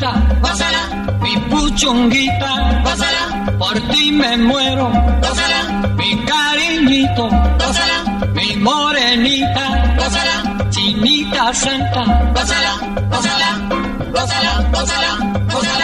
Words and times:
Gózala, 0.00 0.82
mi 1.20 1.36
puchunguita, 1.50 2.82
gózala, 2.84 3.56
por 3.58 3.74
ti 3.90 4.12
me 4.12 4.36
muero, 4.36 4.90
gózala, 5.22 5.88
mi 5.96 6.24
cariñito, 6.24 7.28
gózala, 7.58 8.28
mi 8.34 8.56
morenita, 8.56 9.94
gózala, 9.96 10.68
chinita 10.70 11.54
santa, 11.54 12.02
gózala, 12.34 12.72
gózala, 13.10 13.48
gózala, 14.12 14.68
gózala, 14.72 15.10
gózala. 15.52 15.83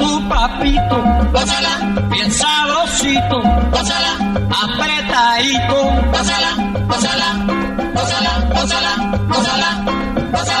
papito, 0.31 0.97
gózala, 1.33 1.73
bien 2.09 2.31
sabrosito, 2.31 3.37
gózala, 3.73 4.11
apretadito, 4.63 5.77
gózala, 6.13 6.51
gózala, 6.87 7.29
gózala, 7.95 8.31
gózala, 8.55 8.91
gózala, 9.27 9.69
gózala. 10.31 10.60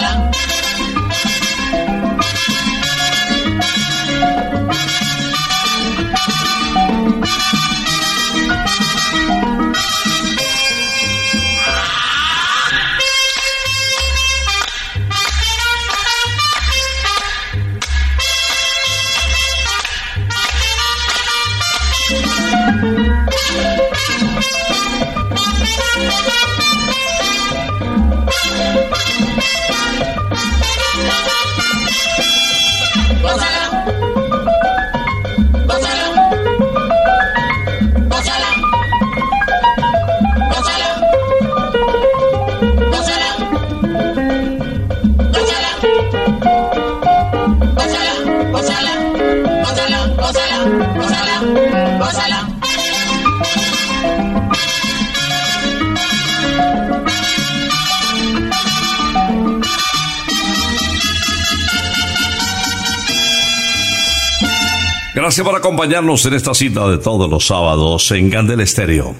Gracias 65.31 65.47
por 65.47 65.55
acompañarnos 65.55 66.25
en 66.25 66.33
esta 66.33 66.53
cita 66.53 66.89
de 66.89 66.97
todos 66.97 67.29
los 67.29 67.47
sábados 67.47 68.11
en 68.11 68.29
Gandel 68.29 68.59
Estéreo. 68.59 69.15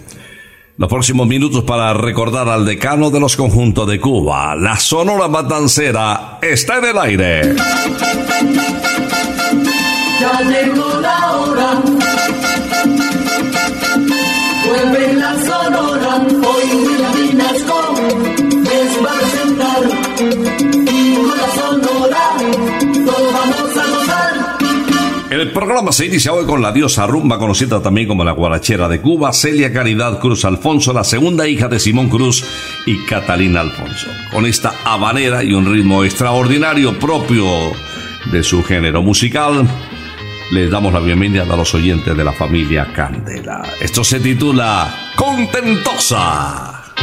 Los 0.75 0.89
próximos 0.89 1.25
minutos 1.25 1.63
para 1.63 1.93
recordar 1.93 2.49
al 2.49 2.65
decano 2.65 3.09
de 3.11 3.21
los 3.21 3.37
conjuntos 3.37 3.87
de 3.87 4.01
Cuba, 4.01 4.53
la 4.57 4.75
Sonora 4.75 5.29
Matancera, 5.29 6.37
está 6.41 6.79
en 6.79 6.83
el 6.83 6.97
aire. 6.97 7.55
Ya 10.19 10.41
llegó 10.41 10.99
la 10.99 11.31
hora. 11.31 12.00
El 25.51 25.57
programa 25.57 25.91
se 25.91 26.05
inicia 26.05 26.31
hoy 26.31 26.45
con 26.45 26.61
la 26.61 26.71
diosa 26.71 27.05
rumba, 27.05 27.37
conocida 27.37 27.83
también 27.83 28.07
como 28.07 28.23
la 28.23 28.31
guarachera 28.31 28.87
de 28.87 29.01
Cuba, 29.01 29.33
Celia 29.33 29.73
Caridad 29.73 30.17
Cruz 30.17 30.45
Alfonso, 30.45 30.93
la 30.93 31.03
segunda 31.03 31.45
hija 31.45 31.67
de 31.67 31.77
Simón 31.77 32.07
Cruz 32.07 32.41
y 32.85 33.03
Catalina 33.03 33.59
Alfonso. 33.59 34.07
Con 34.31 34.45
esta 34.45 34.71
habanera 34.85 35.43
y 35.43 35.51
un 35.51 35.69
ritmo 35.69 36.05
extraordinario 36.05 36.97
propio 36.97 37.45
de 38.31 38.43
su 38.43 38.63
género 38.63 39.01
musical, 39.01 39.67
les 40.53 40.71
damos 40.71 40.93
la 40.93 41.01
bienvenida 41.01 41.43
a 41.43 41.57
los 41.57 41.75
oyentes 41.75 42.15
de 42.15 42.23
la 42.23 42.31
familia 42.31 42.87
Candela. 42.93 43.61
Esto 43.81 44.05
se 44.05 44.21
titula 44.21 45.11
Contentosa. 45.17 46.93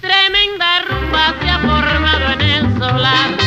Tremenda 0.00 0.84
rumba 0.88 1.34
se 1.42 1.50
ha 1.50 1.58
formado 1.58 2.32
en 2.34 2.40
el 2.40 2.78
solar 2.78 3.45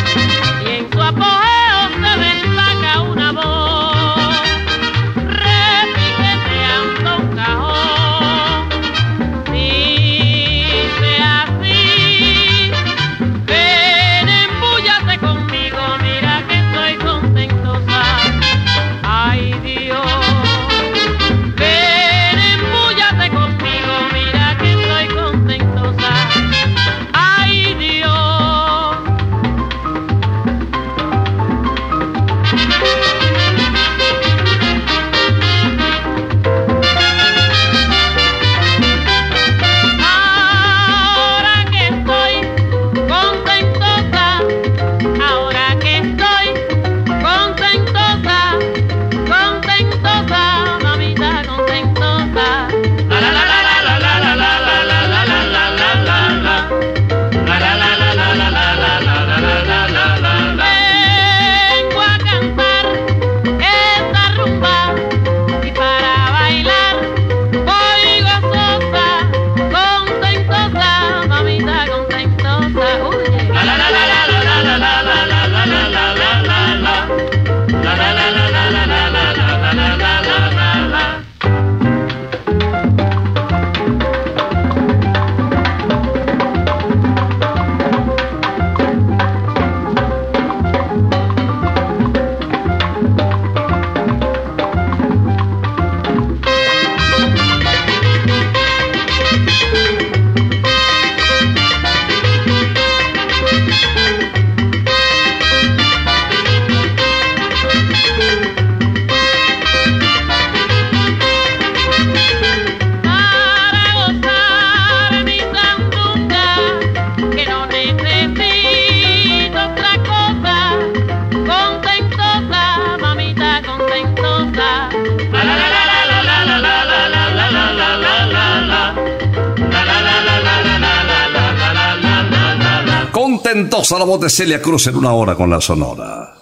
de 134.19 134.29
Celia 134.29 134.61
Cruz 134.61 134.87
en 134.87 134.95
una 134.95 135.13
hora 135.13 135.35
con 135.35 135.49
la 135.49 135.61
Sonora. 135.61 136.35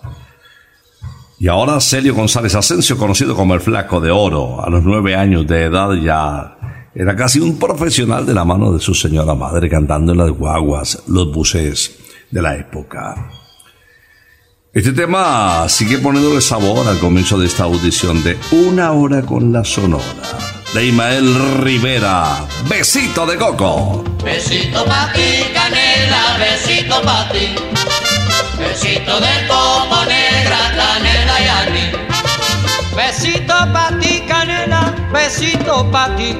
Y 1.40 1.48
ahora 1.48 1.80
Celio 1.80 2.16
González 2.16 2.56
Asensio, 2.56 2.98
conocido 2.98 3.36
como 3.36 3.54
el 3.54 3.62
Flaco 3.62 4.02
de 4.02 4.10
Oro, 4.10 4.64
a 4.64 4.70
los 4.70 4.84
nueve 4.84 5.16
años 5.16 5.46
de 5.46 5.66
edad 5.66 5.94
ya 5.94 6.58
era 6.96 7.16
casi 7.16 7.40
un 7.40 7.60
profesional 7.60 8.26
de 8.26 8.34
la 8.34 8.44
mano 8.44 8.74
de 8.74 8.80
su 8.80 8.96
señora 8.96 9.36
madre 9.36 9.70
cantando 9.70 10.14
en 10.14 10.18
las 10.18 10.32
guaguas, 10.32 11.04
los 11.08 11.32
buses 11.32 11.96
de 12.32 12.42
la 12.42 12.56
época. 12.56 13.30
Este 14.78 14.94
tema 14.94 15.68
sigue 15.70 15.98
poniéndole 15.98 16.40
sabor 16.40 16.88
al 16.88 17.00
comienzo 17.00 17.40
de 17.40 17.48
esta 17.48 17.64
audición 17.64 18.24
de 18.24 18.38
Una 18.52 18.92
hora 18.92 19.24
con 19.24 19.52
la 19.52 19.64
Sonora 19.66 20.04
de 20.72 20.86
Imael 20.86 21.64
Rivera. 21.64 22.46
Besito 22.70 23.26
de 23.26 23.38
coco. 23.38 24.04
Besito 24.24 24.86
pa' 24.86 25.12
ti, 25.14 25.46
canela, 25.52 26.38
besito 26.38 27.02
pa' 27.02 27.28
ti. 27.32 27.56
Besito 28.60 29.20
de 29.20 29.48
coco 29.48 30.06
negra, 30.06 30.60
canela 30.78 31.42
y 31.42 31.48
ani. 31.48 31.92
Besito 32.96 33.56
pa' 33.74 33.98
ti, 34.00 34.22
canela, 34.28 34.94
besito 35.12 35.90
pa' 35.92 36.16
ti. 36.16 36.38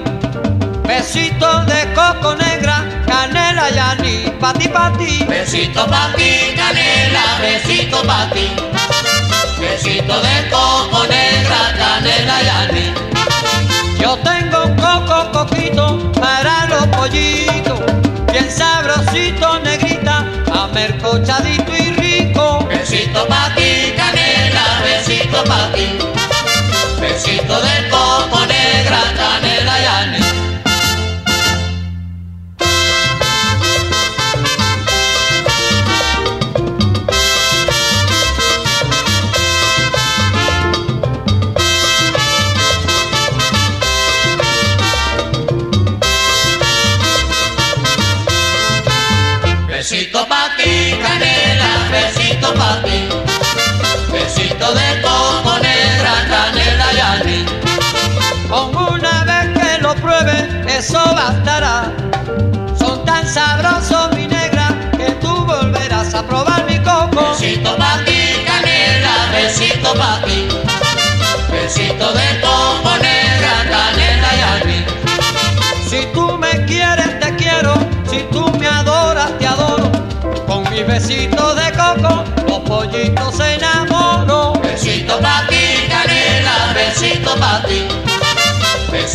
Besito 0.88 1.66
de 1.66 1.92
coco 1.96 2.36
negra, 2.36 3.04
canela 3.08 3.72
y 3.72 4.27
pa' 4.40 4.54
ti, 4.54 4.68
pa' 4.70 4.92
ti. 4.98 5.26
Besito 5.26 5.86
pa' 5.86 6.14
ti, 6.16 6.54
canela, 6.56 7.26
besito 7.42 8.02
pa' 8.06 8.30
ti. 8.34 8.48
Besito 9.60 10.16
de 10.22 10.38
coco 10.50 11.06
negra, 11.10 11.62
canela 11.78 12.38
y 12.42 12.50
ani. 12.62 12.86
Yo 14.00 14.18
tengo 14.24 14.66
un 14.66 14.76
coco 14.76 15.32
coquito 15.32 16.12
para 16.22 16.68
los 16.68 16.86
pollitos, 16.96 17.80
bien 18.32 18.50
sabrosito, 18.50 19.60
negrita, 19.60 20.26
amercochadito 20.54 21.76
y 21.76 21.92
rico. 21.92 22.68
Besito 22.70 23.26
pa' 23.28 23.52
ti, 23.56 23.94
canela, 23.98 24.66
besito 24.84 25.44
pa' 25.44 25.72
ti. 25.74 25.98
Besito 27.02 27.56
de 27.62 27.90
coco 27.90 28.40
negra, 28.46 29.02
canela 29.18 29.57
eso 60.68 61.00
bastará. 61.14 61.92
Son 62.78 63.04
tan 63.06 63.28
sabrosos, 63.28 64.16
mi 64.16 64.28
negra, 64.28 64.70
que 64.98 65.12
tú 65.22 65.46
volverás 65.46 66.14
a 66.14 66.24
probar 66.24 66.66
mi 66.66 66.78
coco. 66.80 67.32
Besito 67.32 67.76
pa' 67.78 68.04
ti, 68.06 68.44
canela, 68.46 69.32
besito 69.32 69.94
pa' 69.94 70.22
ti. 70.26 70.57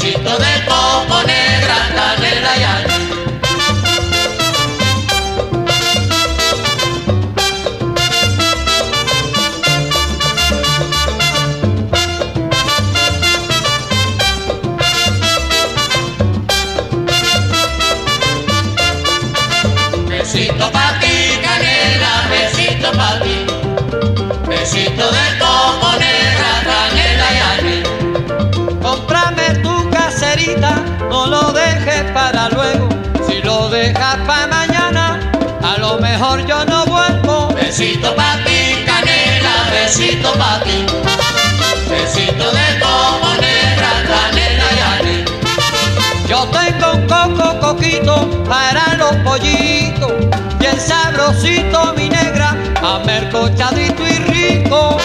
Besito 0.03 0.37
de 0.37 0.65
coco 0.67 1.42
dejas 33.83 34.17
para 34.27 34.47
mañana, 34.47 35.33
a 35.61 35.77
lo 35.79 35.99
mejor 35.99 36.47
yo 36.47 36.65
no 36.65 36.87
vuelvo. 36.87 37.49
Besito 37.55 38.15
pa' 38.15 38.37
ti, 38.45 38.85
canela, 38.87 39.55
besito 39.73 40.33
pa' 40.41 40.61
ti. 40.65 40.87
Besito 41.91 42.47
de 42.59 42.69
coco 42.83 43.31
negra, 43.41 43.91
canela 44.11 44.69
y 44.79 44.81
ani. 44.93 45.19
Yo 46.29 46.47
tengo 46.59 46.87
un 46.99 47.03
coco 47.09 47.59
coquito 47.61 48.45
para 48.49 48.95
los 49.01 49.15
pollitos, 49.27 50.13
bien 50.61 50.79
sabrosito 50.81 51.93
mi 51.97 52.09
negra, 52.09 52.57
amercochadito 52.83 54.03
y 54.07 54.19
rico. 54.35 54.97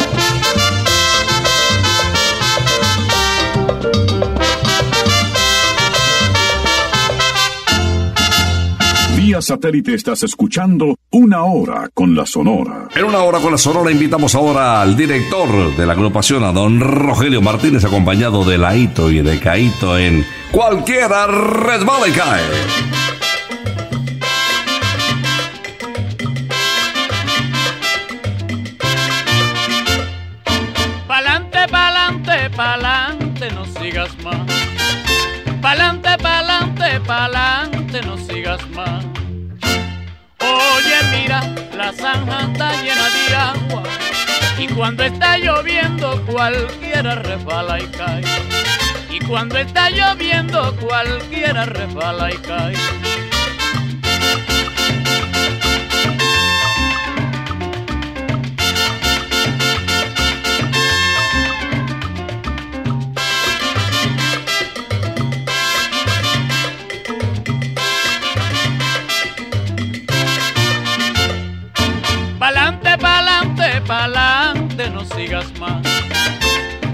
Vía 9.38 9.41
satélite 9.44 9.94
estás 9.94 10.24
escuchando 10.24 10.96
Una 11.12 11.44
Hora 11.44 11.91
con 11.94 12.15
la 12.15 12.25
Sonora. 12.25 12.88
En 12.96 13.06
una 13.06 13.20
hora 13.20 13.38
con 13.38 13.51
la 13.51 13.60
Sonora 13.60 13.91
invitamos 13.91 14.34
ahora 14.34 14.82
al 14.82 14.98
director 14.98 15.75
de 15.77 15.86
la 15.86 15.94
agrupación, 15.94 16.44
a 16.44 16.51
don 16.51 16.79
Rogelio 16.79 17.39
Martínez, 17.39 17.86
acompañado 17.86 18.44
de 18.44 18.58
Laito 18.58 19.12
y 19.12 19.22
de 19.22 19.39
Caito 19.39 19.96
en 19.96 20.25
Cualquiera 20.51 21.27
Resbala 21.27 22.08
y 22.08 22.12
Cae. 22.13 22.41
Pa'lante, 31.08 31.67
pa'lante, 31.70 32.50
pa'lante, 32.56 33.51
no 33.51 33.65
sigas 33.79 34.17
más. 34.24 34.51
Pa'lante, 35.62 36.17
pa'lante, 36.24 37.00
pa'lante, 37.06 38.01
no 38.01 38.17
sigas 38.17 38.67
más. 38.72 39.16
La 41.77 41.93
zanja 41.93 42.39
está 42.41 42.72
llena 42.81 43.07
de 43.07 43.36
agua. 43.36 43.84
Y 44.57 44.67
cuando 44.69 45.03
está 45.03 45.38
lloviendo, 45.38 46.25
cualquiera 46.25 47.13
resbala 47.13 47.79
y 47.79 47.86
cae. 47.89 48.24
Y 49.12 49.19
cuando 49.19 49.60
está 49.60 49.91
lloviendo, 49.91 50.75
cualquiera 50.77 51.65
resbala 51.65 52.34
y 52.34 52.38
cae. 52.38 52.74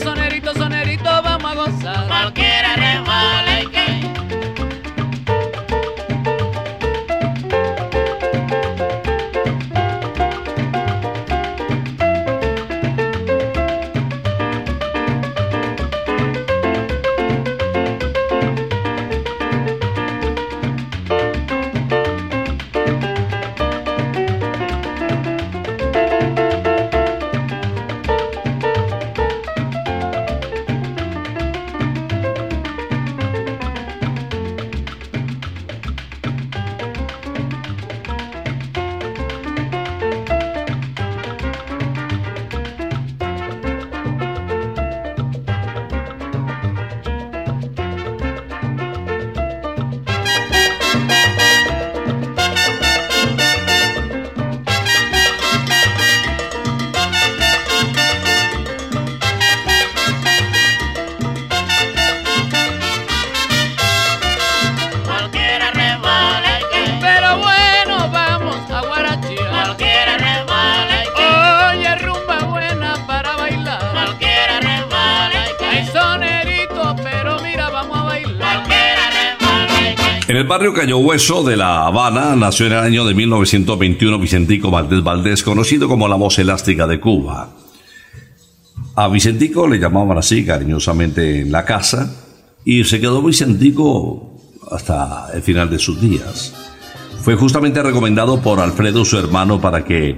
Cae. 0.00 0.14
pero 0.14 0.14
mira, 0.14 0.29
barrio 80.50 80.74
Cayo 80.74 80.98
Hueso 80.98 81.44
de 81.44 81.56
La 81.56 81.86
Habana 81.86 82.34
nació 82.34 82.66
en 82.66 82.72
el 82.72 82.78
año 82.80 83.04
de 83.04 83.14
1921 83.14 84.18
Vicentico 84.18 84.68
Valdés 84.68 85.00
Valdés, 85.00 85.44
conocido 85.44 85.86
como 85.86 86.08
la 86.08 86.16
voz 86.16 86.40
elástica 86.40 86.88
de 86.88 86.98
Cuba. 86.98 87.50
A 88.96 89.06
Vicentico 89.06 89.68
le 89.68 89.78
llamaban 89.78 90.18
así 90.18 90.44
cariñosamente 90.44 91.42
en 91.42 91.52
la 91.52 91.64
casa 91.64 92.12
y 92.64 92.82
se 92.82 93.00
quedó 93.00 93.22
Vicentico 93.22 94.40
hasta 94.72 95.28
el 95.32 95.40
final 95.42 95.70
de 95.70 95.78
sus 95.78 96.00
días. 96.00 96.52
Fue 97.22 97.36
justamente 97.36 97.80
recomendado 97.80 98.42
por 98.42 98.58
Alfredo, 98.58 99.04
su 99.04 99.18
hermano, 99.18 99.60
para 99.60 99.84
que 99.84 100.16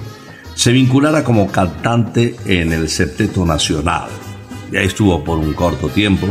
se 0.54 0.72
vinculara 0.72 1.24
como 1.24 1.52
cantante 1.52 2.36
en 2.46 2.72
el 2.72 2.88
Septeto 2.88 3.44
Nacional. 3.44 4.08
Ya 4.72 4.80
estuvo 4.80 5.22
por 5.22 5.36
un 5.36 5.52
corto 5.52 5.90
tiempo 5.90 6.26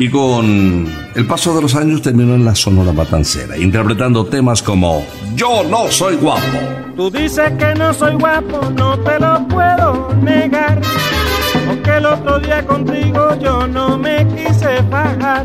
y 0.00 0.08
con 0.08 0.86
el 1.14 1.26
paso 1.26 1.54
de 1.54 1.60
los 1.60 1.74
años 1.74 2.00
terminó 2.00 2.34
en 2.34 2.42
la 2.42 2.54
Sonora 2.54 2.90
Matancera, 2.90 3.58
interpretando 3.58 4.24
temas 4.24 4.62
como 4.62 5.06
Yo 5.34 5.62
no 5.64 5.90
soy 5.90 6.16
guapo. 6.16 6.58
Tú 6.96 7.10
dices 7.10 7.52
que 7.58 7.74
no 7.74 7.92
soy 7.92 8.14
guapo, 8.14 8.70
no 8.70 8.98
te 9.00 9.20
lo 9.20 9.46
puedo 9.46 10.14
negar. 10.22 10.80
Porque 11.66 11.98
el 11.98 12.06
otro 12.06 12.40
día 12.40 12.66
contigo 12.66 13.36
yo 13.42 13.66
no 13.66 13.98
me 13.98 14.26
quise 14.28 14.80
bajar. 14.90 15.44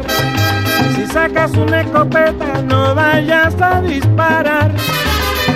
Si 0.95 1.05
sacas 1.07 1.51
una 1.51 1.81
escopeta, 1.81 2.62
no 2.62 2.95
vayas 2.95 3.53
a 3.62 3.81
disparar. 3.81 4.71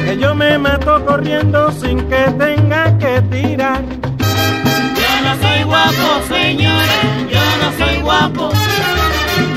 Que 0.03 0.17
yo 0.17 0.35
me 0.35 0.57
mato 0.57 1.05
corriendo 1.05 1.71
sin 1.71 1.99
que 2.09 2.25
tenga 2.37 2.97
que 2.97 3.21
tirar. 3.31 3.81
Yo 4.19 5.11
no 5.23 5.41
soy 5.41 5.63
guapo, 5.63 6.27
señores, 6.27 7.31
yo 7.31 7.38
no 7.61 7.71
soy 7.77 8.01
guapo. 8.01 8.51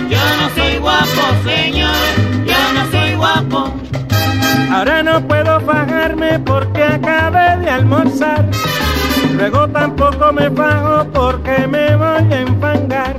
Yo 0.08 0.18
no 0.40 0.48
soy 0.54 0.78
guapo, 0.78 1.22
señores, 1.44 2.16
yo 2.46 2.72
no 2.74 2.90
soy 2.90 3.14
guapo. 3.14 3.72
Ahora 4.72 5.02
no 5.02 5.20
puedo 5.26 5.60
bajarme 5.60 6.38
porque 6.40 6.82
acabé 6.82 7.56
de 7.58 7.70
almorzar. 7.70 8.44
Luego 9.36 9.68
tampoco 9.68 10.32
me 10.32 10.48
bajo 10.48 11.04
porque 11.12 11.66
me 11.66 11.96
voy 11.96 12.32
a 12.32 12.40
enfangar. 12.40 13.16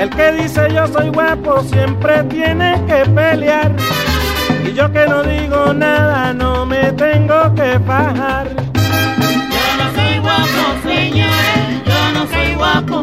El 0.00 0.10
que 0.10 0.32
dice 0.32 0.68
yo 0.74 0.86
soy 0.86 1.10
guapo 1.10 1.62
siempre 1.62 2.22
tiene 2.24 2.80
que 2.86 3.08
pelear. 3.10 3.72
Y 4.66 4.72
yo 4.72 4.90
que 4.92 5.06
no 5.06 5.22
digo 5.22 5.72
nada 5.72 6.32
no 6.32 6.64
me 6.66 6.92
tengo 6.92 7.54
que 7.54 7.78
bajar. 7.78 8.48
Yo 9.54 9.66
no 9.78 9.94
soy 9.94 10.18
guapo, 10.18 10.62
señores, 10.82 11.84
yo 11.86 12.12
no 12.14 12.26
soy 12.28 12.54
guapo. 12.54 13.02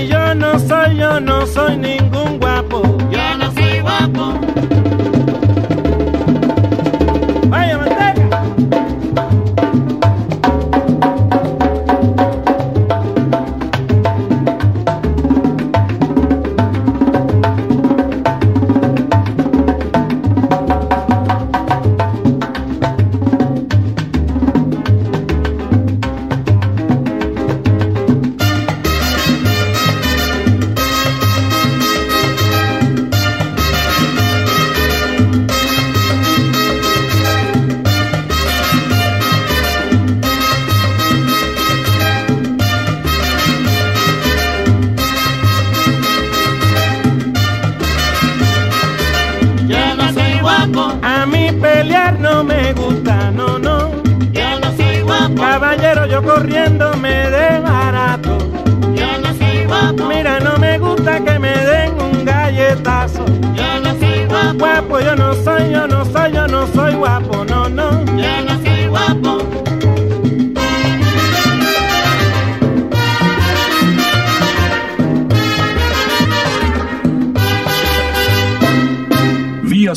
Yo 0.00 0.34
no 0.34 0.58
soy, 0.58 0.96
yo 0.96 1.20
no 1.20 1.46
soy 1.46 1.76
ningún 1.76 2.38
guapo. 2.38 2.82
yo 3.10 3.36
no 3.36 3.52
soy 3.52 3.80
guapo. 3.80 4.71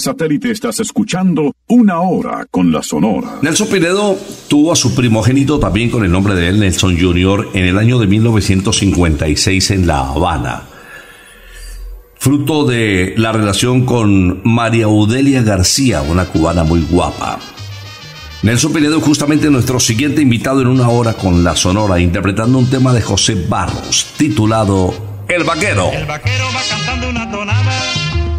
Satélite 0.05 0.51
estás 0.51 0.79
escuchando 0.79 1.55
Una 1.67 1.99
Hora 1.99 2.45
con 2.51 2.71
la 2.71 2.83
Sonora. 2.83 3.39
Nelson 3.41 3.67
Pinedo 3.67 4.15
tuvo 4.47 4.71
a 4.71 4.75
su 4.75 4.93
primogénito 4.93 5.57
también 5.57 5.89
con 5.89 6.05
el 6.05 6.11
nombre 6.11 6.35
de 6.35 6.49
él, 6.49 6.59
Nelson 6.59 6.95
Jr., 6.99 7.49
en 7.55 7.65
el 7.65 7.79
año 7.79 7.97
de 7.97 8.05
1956 8.05 9.71
en 9.71 9.87
La 9.87 10.01
Habana. 10.01 10.61
Fruto 12.19 12.65
de 12.65 13.15
la 13.17 13.31
relación 13.31 13.87
con 13.87 14.41
María 14.43 14.85
Audelia 14.85 15.41
García, 15.41 16.03
una 16.03 16.25
cubana 16.25 16.63
muy 16.63 16.81
guapa. 16.83 17.39
Nelson 18.43 18.73
Pinedo 18.73 18.99
es 18.99 19.03
justamente 19.03 19.49
nuestro 19.49 19.79
siguiente 19.79 20.21
invitado 20.21 20.61
en 20.61 20.67
una 20.67 20.87
hora 20.89 21.13
con 21.13 21.43
la 21.43 21.55
Sonora, 21.55 21.99
interpretando 21.99 22.59
un 22.59 22.69
tema 22.69 22.93
de 22.93 23.01
José 23.01 23.33
Barros, 23.49 24.13
titulado 24.17 24.93
El 25.27 25.43
Vaquero. 25.43 25.89
El 25.91 26.05
vaquero 26.05 26.45
va 26.55 26.61
cantando 26.69 27.09
una 27.09 27.31
tonada 27.31 27.94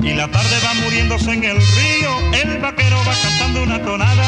y 0.07 0.15
la 0.15 0.29
tarde 0.29 0.57
va 0.65 0.75
muriéndose 0.75 1.33
en 1.33 1.45
el 1.45 1.57
río. 1.57 2.33
El 2.33 2.59
vaquero 2.59 2.97
va 3.07 3.15
cantando 3.21 3.63
una 3.65 3.83
tonada 3.83 4.25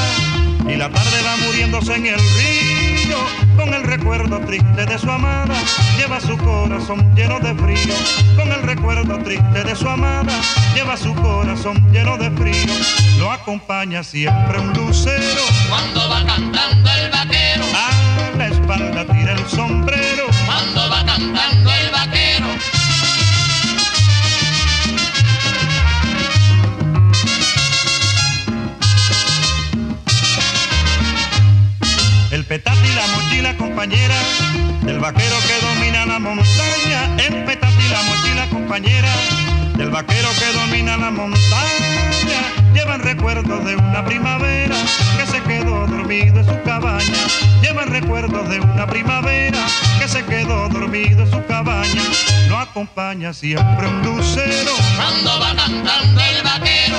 y 0.69 0.77
la 0.77 0.91
tarde 0.91 1.23
va 1.25 1.37
muriéndose 1.47 1.95
en 1.95 2.07
el 2.07 2.19
río. 2.19 3.17
Con 3.57 3.73
el 3.73 3.85
recuerdo 3.85 4.41
triste 4.41 4.87
de 4.87 4.99
su 4.99 5.11
amada, 5.11 5.55
lleva 5.97 6.21
su 6.21 6.37
corazón 6.39 7.15
lleno 7.15 7.39
de 7.41 7.55
frío. 7.55 7.95
Con 8.37 8.51
el 8.51 8.63
recuerdo 8.63 9.19
triste 9.23 9.65
de 9.65 9.77
su 9.77 9.89
amada, 9.89 10.33
lleva 10.75 10.97
su 10.97 11.15
corazón 11.15 11.77
lleno 11.93 12.19
de 12.19 12.31
frío. 12.33 12.75
Lo 13.19 13.31
acompaña 13.31 14.03
siempre 14.03 14.59
un 14.59 14.73
lucero. 14.73 15.43
Cuando 15.69 16.09
va 16.09 16.25
cantando 16.27 16.91
el 16.91 17.11
vaquero, 17.11 17.28
compañera 38.79 39.13
del 39.77 39.91
vaquero 39.91 40.29
que 40.39 40.57
domina 40.57 40.97
la 40.97 41.11
montaña. 41.11 41.41
Llevan 42.73 43.01
recuerdos 43.01 43.65
de 43.65 43.75
una 43.75 44.05
primavera 44.05 44.77
que 45.17 45.27
se 45.27 45.43
quedó 45.43 45.87
dormido 45.89 46.39
en 46.39 46.45
su 46.45 46.63
cabaña. 46.63 47.27
Llevan 47.61 47.89
recuerdos 47.89 48.49
de 48.49 48.61
una 48.61 48.87
primavera 48.87 49.59
que 49.99 50.07
se 50.07 50.25
quedó 50.25 50.69
dormido 50.69 51.23
en 51.23 51.31
su 51.31 51.45
cabaña. 51.47 52.03
Lo 52.49 52.57
acompaña 52.59 53.33
siempre 53.33 53.89
un 53.89 54.03
lucero. 54.03 54.73
cuando 54.97 55.41
va 55.41 55.57
cantando 55.57 56.21
el 56.21 56.43
vaquero, 56.45 56.97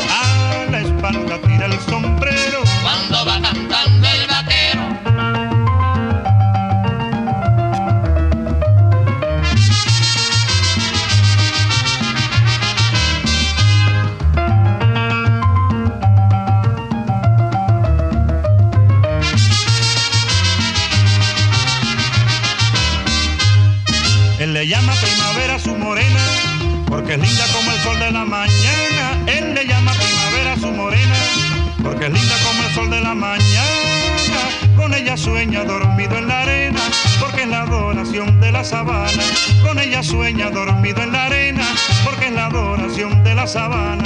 la 38.60 38.65
sabana. 38.65 39.24
Con 39.63 39.80
ella 39.80 40.04
sueña 40.04 40.50
dormido 40.50 41.02
en 41.02 41.13
la 41.13 41.28
arena, 41.28 41.65
porque 42.04 42.26
es 42.28 42.34
la 42.34 42.48
adoración 42.48 43.24
de 43.24 43.34
la 43.34 43.48
sabana. 43.48 44.04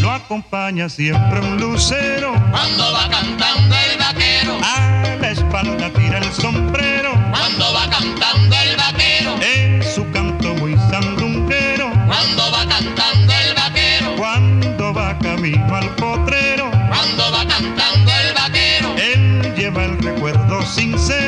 Lo 0.00 0.12
acompaña 0.12 0.88
siempre 0.88 1.40
un 1.40 1.56
lucero. 1.56 2.32
Cuando 2.52 2.92
va 2.92 3.08
cantando 3.10 3.74
el 3.74 3.98
vaquero, 3.98 4.58
A 4.62 5.16
la 5.20 5.30
espalda 5.32 5.90
tira 5.92 6.18
el 6.18 6.32
sombrero. 6.32 7.10
cuando 7.32 7.72
va 7.74 7.90
cantando 7.90 8.54
el 8.56 8.76
vaquero, 8.76 9.34
Es 9.42 9.94
su 9.96 10.08
canto 10.12 10.54
muy 10.54 10.76
sandunguero. 10.88 11.90
cuando 12.06 12.52
va 12.52 12.64
cantando 12.68 13.32
el 13.32 13.54
vaquero, 13.56 14.16
Cuando 14.16 14.94
va 14.94 15.18
camino 15.18 15.74
al 15.74 15.88
potrero. 15.96 16.70
cuando 16.70 17.32
va 17.32 17.44
cantando 17.44 18.12
el 18.22 18.34
vaquero, 18.34 18.94
Él 18.98 19.52
lleva 19.56 19.84
el 19.84 19.98
recuerdo 19.98 20.62
sincero 20.64 21.25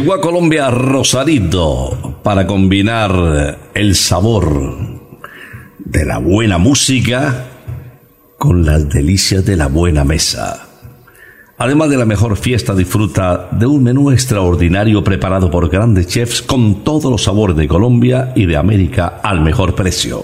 Llegó 0.00 0.14
a 0.14 0.20
Colombia 0.22 0.70
Rosarito 0.70 2.20
para 2.22 2.46
combinar 2.46 3.58
el 3.74 3.94
sabor 3.94 4.48
de 5.78 6.06
la 6.06 6.16
buena 6.16 6.56
música 6.56 7.48
con 8.38 8.64
las 8.64 8.88
delicias 8.88 9.44
de 9.44 9.58
la 9.58 9.66
buena 9.66 10.02
mesa. 10.02 10.68
Además 11.58 11.90
de 11.90 11.98
la 11.98 12.06
mejor 12.06 12.38
fiesta, 12.38 12.74
disfruta 12.74 13.50
de 13.52 13.66
un 13.66 13.82
menú 13.82 14.10
extraordinario 14.10 15.04
preparado 15.04 15.50
por 15.50 15.68
grandes 15.68 16.06
chefs 16.06 16.40
con 16.40 16.82
todos 16.82 17.12
los 17.12 17.24
sabores 17.24 17.54
de 17.54 17.68
Colombia 17.68 18.32
y 18.34 18.46
de 18.46 18.56
América 18.56 19.20
al 19.22 19.42
mejor 19.42 19.74
precio. 19.74 20.22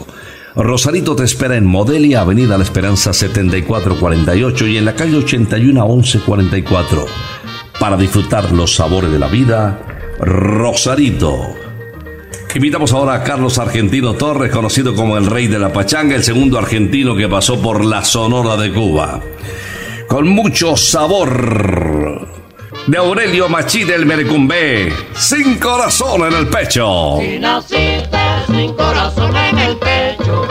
Rosarito 0.54 1.14
te 1.14 1.24
espera 1.24 1.54
en 1.54 1.66
Modelia, 1.66 2.22
Avenida 2.22 2.56
La 2.56 2.64
Esperanza 2.64 3.12
7448 3.12 4.68
y 4.68 4.78
en 4.78 4.86
la 4.86 4.94
calle 4.94 5.18
81 5.18 5.86
1144. 5.86 7.04
Para 7.78 7.96
disfrutar 7.96 8.52
los 8.52 8.74
sabores 8.74 9.10
de 9.12 9.18
la 9.18 9.28
vida, 9.28 9.78
Rosarito. 10.18 11.54
Invitamos 12.54 12.92
ahora 12.92 13.14
a 13.16 13.22
Carlos 13.22 13.58
Argentino 13.58 14.14
Torres, 14.14 14.50
conocido 14.50 14.94
como 14.94 15.18
el 15.18 15.26
rey 15.26 15.46
de 15.46 15.58
la 15.58 15.74
pachanga, 15.74 16.16
el 16.16 16.24
segundo 16.24 16.58
argentino 16.58 17.14
que 17.14 17.28
pasó 17.28 17.60
por 17.60 17.84
la 17.84 18.02
Sonora 18.02 18.56
de 18.56 18.72
Cuba. 18.72 19.20
Con 20.08 20.26
mucho 20.28 20.74
sabor. 20.74 22.26
De 22.86 22.96
Aurelio 22.96 23.50
Machí 23.50 23.84
del 23.84 24.06
Mercumbé, 24.06 24.90
sin 25.14 25.58
corazón 25.58 26.32
en 26.32 26.32
el 26.32 26.48
pecho. 26.48 27.18
Si 27.20 27.38
naciste 27.38 28.18
sin 28.46 28.72
corazón 28.74 29.36
en 29.36 29.58
el 29.58 29.76
pecho, 29.76 30.48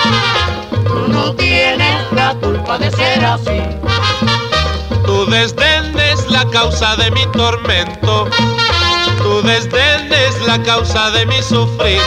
tú 0.85 1.11
no 1.11 1.33
tienes 1.35 2.11
la 2.11 2.35
culpa 2.35 2.77
de 2.77 2.91
ser 2.91 3.25
así. 3.25 3.61
Tu 5.05 5.25
desdén 5.27 5.97
es 5.99 6.29
la 6.29 6.45
causa 6.49 6.95
de 6.95 7.11
mi 7.11 7.25
tormento. 7.27 8.27
Tu 9.17 9.41
desdén 9.43 10.11
es 10.11 10.47
la 10.47 10.61
causa 10.63 11.11
de 11.11 11.25
mi 11.25 11.41
sufrir. 11.41 12.01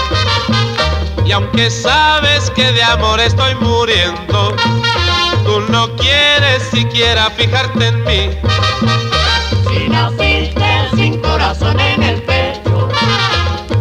Y 1.25 1.33
aunque 1.33 1.71
sabes 1.71 2.51
que 2.51 2.73
de 2.73 2.83
amor 2.83 3.21
estoy 3.21 3.55
muriendo, 3.57 4.55
tú 5.45 5.61
no 5.69 5.95
quieres 5.97 6.63
siquiera 6.73 7.31
fijarte 7.31 7.89
en 7.89 8.05
mí. 8.05 8.31
Si 9.69 9.89
naciste 9.89 10.89
sin 10.97 11.21
corazón 11.21 11.79
en 11.79 12.03
el 12.03 12.23
pecho, 12.23 12.89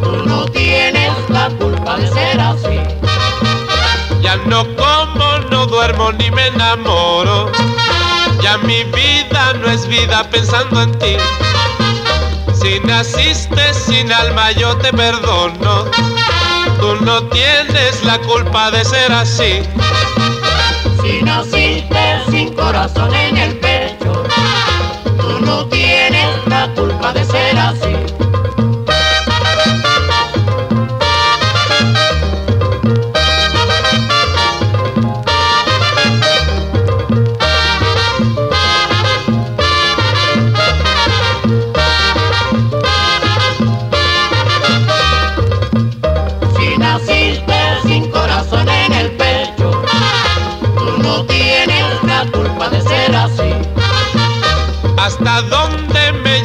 tú 0.01 0.25
no 0.25 0.45
tienes 0.45 1.13
la 1.29 1.49
culpa 1.49 1.97
de 1.97 2.07
ser 2.07 2.39
así. 2.39 2.79
Ya 4.21 4.35
no 4.45 4.65
como, 4.75 5.39
no 5.49 5.65
duermo 5.65 6.11
ni 6.11 6.29
me 6.31 6.47
enamoro. 6.47 7.51
Mi 8.63 8.83
vida 8.83 9.53
no 9.61 9.69
es 9.69 9.87
vida 9.87 10.23
pensando 10.29 10.81
en 10.81 10.97
ti. 10.99 11.17
Si 12.53 12.79
naciste 12.81 13.73
sin 13.73 14.11
alma 14.11 14.51
yo 14.51 14.75
te 14.77 14.91
perdono. 14.91 15.85
Tú 16.79 16.95
no 17.01 17.23
tienes 17.29 18.03
la 18.03 18.19
culpa 18.19 18.71
de 18.71 18.85
ser 18.85 19.11
así. 19.11 19.61
Si 21.01 21.21
naciste 21.23 22.21
sin 22.29 22.53
corazón 22.53 23.13
en 23.13 23.37
el 23.37 23.57
pecho, 23.57 24.23
tú 25.19 25.39
no 25.45 25.65
tienes 25.67 26.29
la 26.47 26.69
culpa 26.75 27.13
de 27.13 27.25
ser 27.25 27.57
así. 27.57 27.96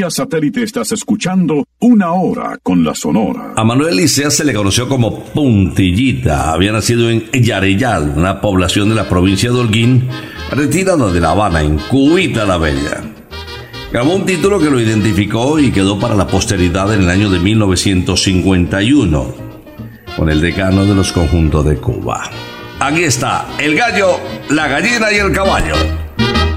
Vía 0.00 0.08
satélite 0.08 0.62
estás 0.62 0.92
escuchando 0.92 1.66
una 1.78 2.12
hora 2.12 2.58
con 2.62 2.82
la 2.82 2.94
Sonora. 2.94 3.52
A 3.54 3.64
Manuel 3.64 3.96
Licea 3.96 4.30
se 4.30 4.46
le 4.46 4.54
conoció 4.54 4.88
como 4.88 5.24
Puntillita. 5.24 6.54
Había 6.54 6.72
nacido 6.72 7.10
en 7.10 7.30
Yareyal, 7.30 8.14
una 8.16 8.40
población 8.40 8.88
de 8.88 8.94
la 8.94 9.10
provincia 9.10 9.50
de 9.50 9.58
Holguín, 9.58 10.08
retirada 10.52 11.12
de 11.12 11.20
La 11.20 11.32
Habana, 11.32 11.60
en 11.60 11.76
Cubita 11.76 12.46
la 12.46 12.56
Bella. 12.56 13.02
Grabó 13.92 14.14
un 14.14 14.24
título 14.24 14.58
que 14.58 14.70
lo 14.70 14.80
identificó 14.80 15.58
y 15.58 15.70
quedó 15.70 15.98
para 15.98 16.14
la 16.14 16.26
posteridad 16.26 16.94
en 16.94 17.02
el 17.02 17.10
año 17.10 17.28
de 17.28 17.38
1951, 17.38 19.34
con 20.16 20.30
el 20.30 20.40
decano 20.40 20.86
de 20.86 20.94
los 20.94 21.12
conjuntos 21.12 21.66
de 21.66 21.76
Cuba. 21.76 22.30
Aquí 22.78 23.04
está, 23.04 23.48
el 23.58 23.76
gallo, 23.76 24.18
la 24.48 24.66
gallina 24.66 25.12
y 25.12 25.16
el 25.16 25.30
caballo. 25.30 25.74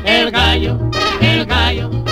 El 0.06 0.32
gallo, 0.32 0.80
el 1.20 1.46
gallo, 1.46 2.03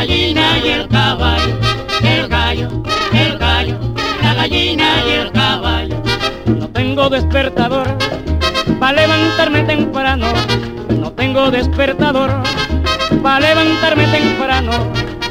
gallina 0.00 0.58
y 0.64 0.68
el 0.68 0.88
caballo. 0.88 1.58
El 2.02 2.26
gallo, 2.26 2.68
el 3.12 3.36
gallo, 3.36 3.78
la 4.22 4.32
gallina 4.32 4.88
y 5.06 5.10
el 5.12 5.30
caballo. 5.30 5.96
No 6.46 6.68
tengo 6.70 7.10
despertador 7.10 7.86
para 8.78 8.92
levantarme 9.02 9.62
temprano. 9.64 10.26
No 10.88 11.12
tengo 11.12 11.50
despertador 11.50 12.30
para 13.22 13.40
levantarme 13.40 14.06
temprano. 14.06 14.72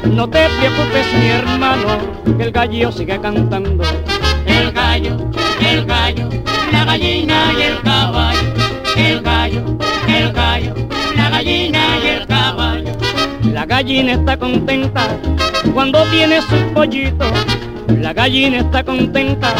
No 0.04 0.30
te 0.30 0.48
preocupes, 0.60 1.06
mi 1.18 1.26
hermano, 1.26 1.88
que 2.36 2.44
el 2.44 2.52
gallo 2.52 2.92
sigue 2.92 3.20
cantando. 3.20 3.82
El 4.46 4.70
gallo, 4.70 5.16
el 5.68 5.84
gallo, 5.84 6.28
la 6.70 6.84
gallina 6.84 7.52
y 7.58 7.62
el 7.62 7.80
caballo. 7.80 8.54
El 8.96 9.20
gallo, 9.20 9.64
el 10.06 10.32
gallo, 10.32 10.74
la 11.16 11.30
gallina 11.30 11.80
gallina 13.70 14.12
está 14.12 14.36
contenta 14.36 15.06
cuando 15.72 16.02
tiene 16.10 16.42
sus 16.42 16.60
pollitos. 16.74 17.32
La 17.88 18.12
gallina 18.12 18.58
está 18.58 18.82
contenta 18.84 19.54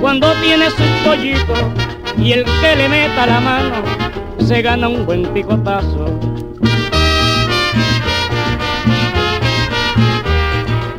cuando 0.00 0.32
tiene 0.42 0.70
sus 0.70 0.86
pollitos. 1.04 1.58
Y 2.18 2.32
el 2.32 2.44
que 2.44 2.76
le 2.76 2.88
meta 2.88 3.26
la 3.26 3.40
mano 3.40 3.76
se 4.38 4.62
gana 4.62 4.88
un 4.88 5.04
buen 5.06 5.24
picotazo. 5.34 6.06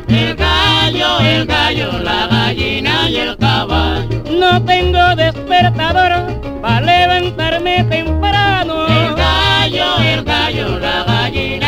El 0.08 0.36
gallo, 0.36 1.20
el 1.20 1.46
gallo, 1.46 1.98
la 1.98 2.26
gallina 2.28 3.10
y 3.10 3.16
el 3.16 3.36
caballo. 3.36 4.22
No 4.30 4.62
tengo 4.64 5.16
despertador 5.16 6.12
para 6.62 6.80
levantarme 6.80 7.84
temprano. 7.84 8.86
El 8.86 9.14
gallo, 9.14 9.98
el 10.02 10.24
gallo, 10.24 10.78
la 10.78 11.04
gallina 11.04 11.63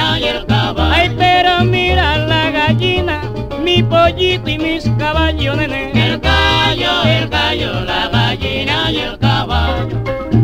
mi 3.76 3.82
pollito 3.82 4.48
y 4.48 4.58
mis 4.58 4.88
caballos, 4.98 5.56
nene. 5.56 5.92
El 5.92 6.18
gallo, 6.18 7.02
el 7.04 7.28
gallo, 7.28 7.84
la 7.84 8.08
gallina 8.08 8.90
y 8.90 8.96
el 9.00 9.18
caballo. 9.18 10.35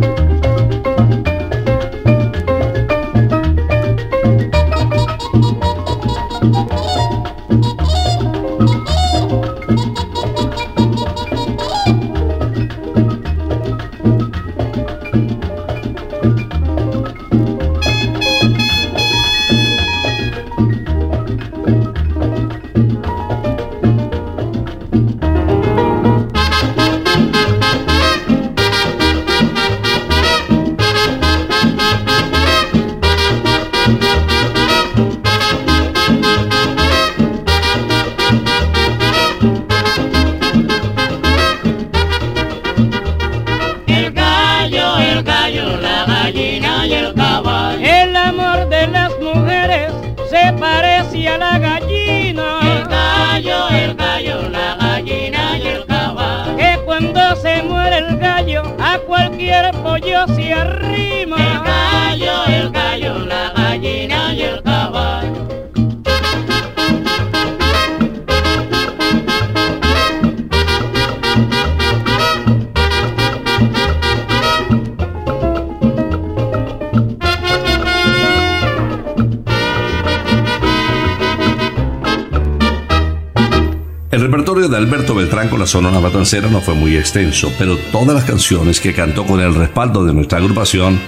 Sonora 85.73 86.01
Matancera 86.01 86.49
no 86.49 86.61
fue 86.61 86.75
muy 86.75 86.99
extenso, 86.99 87.51
pero 87.59 87.79
todas 87.91 88.15
las 88.15 88.25
canciones 88.25 88.79
que 88.79 88.93
cantó 88.93 89.25
con 89.25 89.41
el 89.41 89.55
respaldo 89.55 90.05
de 90.05 90.13
nuestra 90.13 90.37
agrupación 90.37 91.01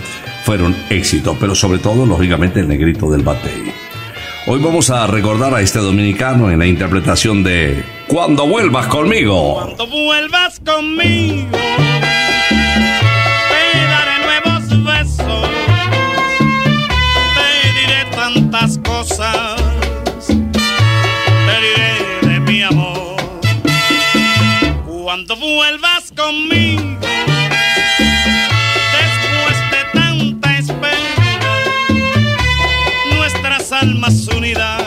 fueron 0.46 0.74
éxito, 0.88 1.36
pero 1.38 1.54
sobre 1.54 1.80
todo, 1.80 2.06
lógicamente, 2.06 2.60
el 2.60 2.68
negrito 2.68 3.10
del 3.10 3.20
batey. 3.20 3.74
Hoy 4.46 4.62
vamos 4.62 4.88
a 4.88 5.06
recordar 5.06 5.52
a 5.52 5.60
este 5.60 5.80
dominicano 5.80 6.50
en 6.50 6.60
la 6.60 6.66
interpretación 6.66 7.42
de 7.42 7.84
Cuando 8.06 8.46
vuelvas 8.46 8.86
conmigo. 8.86 9.60
Cuando 9.64 9.86
vuelvas 9.86 10.58
conmigo, 10.60 11.43
Cuando 25.26 25.46
vuelvas 25.46 26.12
conmigo, 26.14 26.82
después 28.92 29.56
de 29.70 29.84
tanta 29.94 30.58
espera, 30.58 31.38
nuestras 33.16 33.72
almas 33.72 34.28
unidas. 34.28 34.83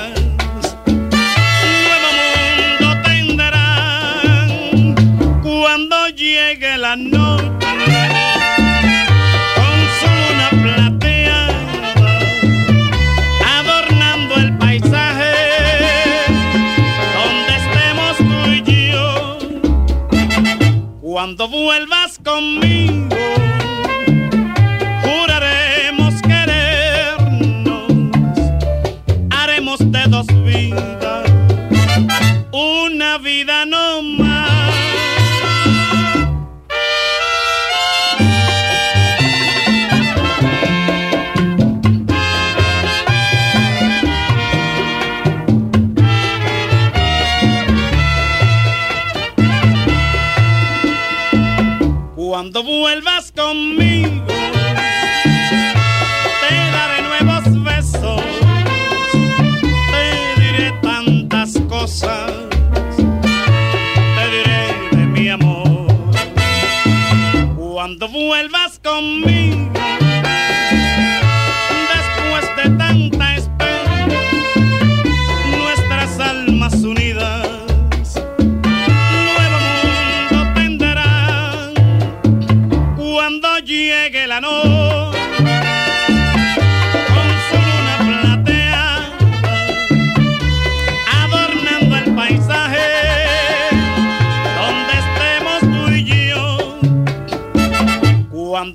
Cuando 21.37 21.55
vuelvas 21.55 22.17
conmigo, 22.23 22.76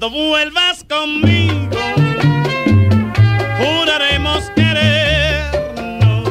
cuando 0.02 0.18
vuelvas 0.18 0.84
conmigo 0.88 1.78
juraremos 3.58 4.50
querernos 4.56 6.28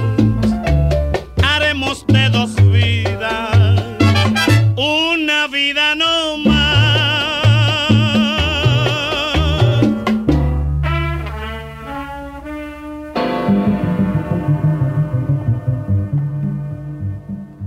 haremos 1.41 2.05
de 2.07 2.29
dos 2.31 2.53
vidas 2.69 3.81
una 4.75 5.47
vida 5.47 5.95
no 5.95 6.37
más. 6.39 6.61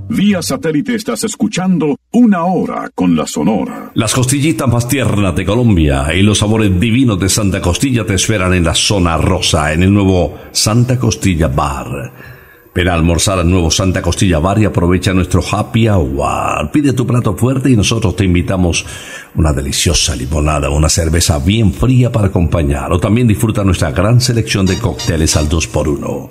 Vía 0.08 0.42
satélite 0.42 0.96
estás 0.96 1.24
escuchando 1.24 1.96
Una 2.16 2.44
Hora 2.44 2.92
con 2.94 3.16
la 3.16 3.26
Sonora. 3.26 3.90
Las 3.94 4.14
costillitas 4.14 4.68
más 4.68 4.86
tiernas 4.86 5.34
de 5.34 5.44
Colombia 5.44 6.14
y 6.14 6.22
los 6.22 6.38
sabores 6.38 6.78
divinos 6.78 7.18
de 7.18 7.28
Santa 7.28 7.60
Costilla 7.60 8.06
te 8.06 8.14
esperan 8.14 8.54
en 8.54 8.62
la 8.62 8.76
zona 8.76 9.16
rosa, 9.16 9.72
en 9.72 9.82
el 9.82 9.92
nuevo 9.92 10.38
Santa 10.52 10.96
Costilla 10.96 11.48
Bar. 11.48 12.12
Ven 12.72 12.88
a 12.88 12.94
almorzar 12.94 13.40
al 13.40 13.50
nuevo 13.50 13.68
Santa 13.68 14.00
Costilla 14.00 14.38
Bar 14.38 14.60
y 14.60 14.64
aprovecha 14.64 15.12
nuestro 15.12 15.42
happy 15.42 15.88
hour. 15.88 16.70
Pide 16.70 16.92
tu 16.92 17.04
plato 17.04 17.36
fuerte 17.36 17.70
y 17.70 17.76
nosotros 17.76 18.14
te 18.14 18.24
invitamos 18.24 18.86
una 19.34 19.52
deliciosa 19.52 20.14
limonada, 20.14 20.70
una 20.70 20.88
cerveza 20.88 21.40
bien 21.40 21.72
fría 21.72 22.12
para 22.12 22.28
acompañar. 22.28 22.92
O 22.92 23.00
también 23.00 23.26
disfruta 23.26 23.64
nuestra 23.64 23.90
gran 23.90 24.20
selección 24.20 24.66
de 24.66 24.78
cócteles 24.78 25.36
al 25.36 25.48
2x1. 25.48 26.28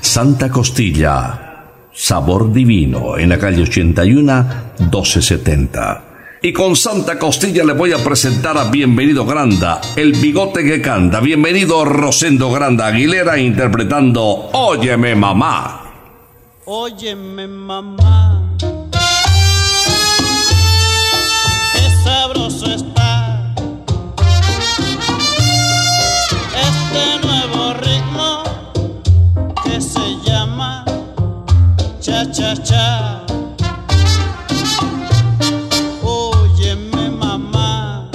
Santa 0.00 0.50
Costilla, 0.50 1.51
sabor 1.92 2.52
divino, 2.52 3.18
en 3.18 3.28
la 3.28 3.38
calle 3.38 3.62
81, 3.62 4.46
1270. 4.78 6.04
Y 6.44 6.52
con 6.52 6.74
Santa 6.74 7.18
Costilla 7.18 7.62
le 7.62 7.72
voy 7.72 7.92
a 7.92 7.98
presentar 7.98 8.58
a 8.58 8.64
Bienvenido 8.64 9.24
Granda, 9.24 9.80
el 9.94 10.12
bigote 10.12 10.64
que 10.64 10.82
canta. 10.82 11.20
Bienvenido 11.20 11.84
Rosendo 11.84 12.50
Granda 12.50 12.88
Aguilera 12.88 13.38
interpretando 13.38 14.50
Óyeme 14.52 15.14
mamá. 15.14 15.78
Óyeme 16.64 17.46
mamá, 17.46 18.21
cha 32.12 32.24
cha 32.26 32.54
cha. 32.68 33.24
Óyeme 36.02 37.08
mamá, 37.10 38.06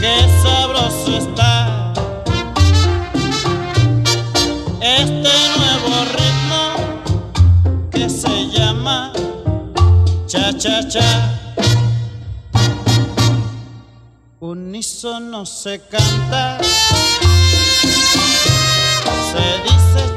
qué 0.00 0.14
sabroso 0.42 1.16
está 1.16 1.92
este 4.82 5.32
nuevo 5.56 5.94
ritmo 6.18 6.62
que 7.90 8.10
se 8.10 8.48
llama 8.50 9.12
cha 10.26 10.52
cha 10.52 10.86
cha. 10.86 11.32
Unísono 14.40 15.46
se 15.46 15.80
canta, 15.80 16.58
se 19.30 19.44
dice 19.64 20.15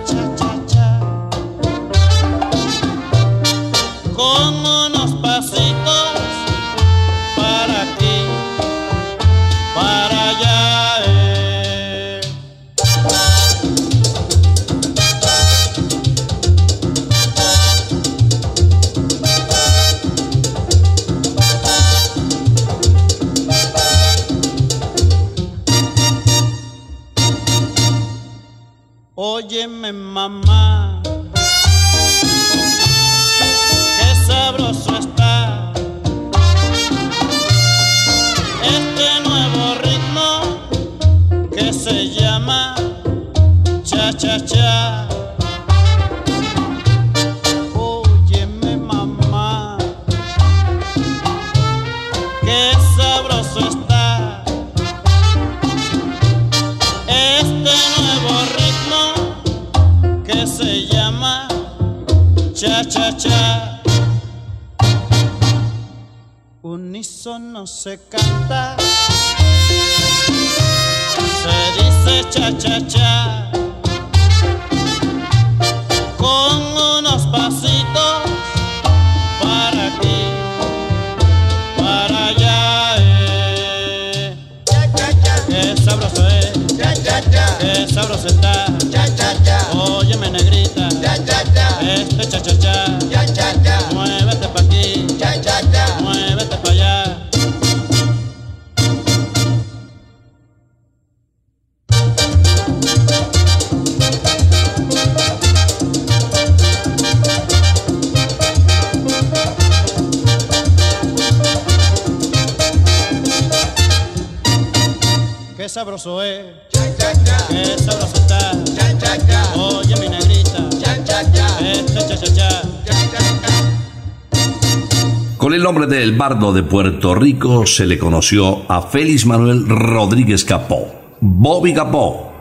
Con 125.90 125.98
el 125.98 126.16
bardo 126.16 126.54
de 126.54 126.62
Puerto 126.62 127.16
Rico 127.16 127.66
se 127.66 127.88
le 127.88 127.98
conoció 127.98 128.72
a 128.72 128.84
Félix 128.84 129.26
Manuel 129.26 129.68
Rodríguez 129.68 130.46
Capó, 130.46 131.18
Bobby 131.20 131.74
Capó. 131.74 132.32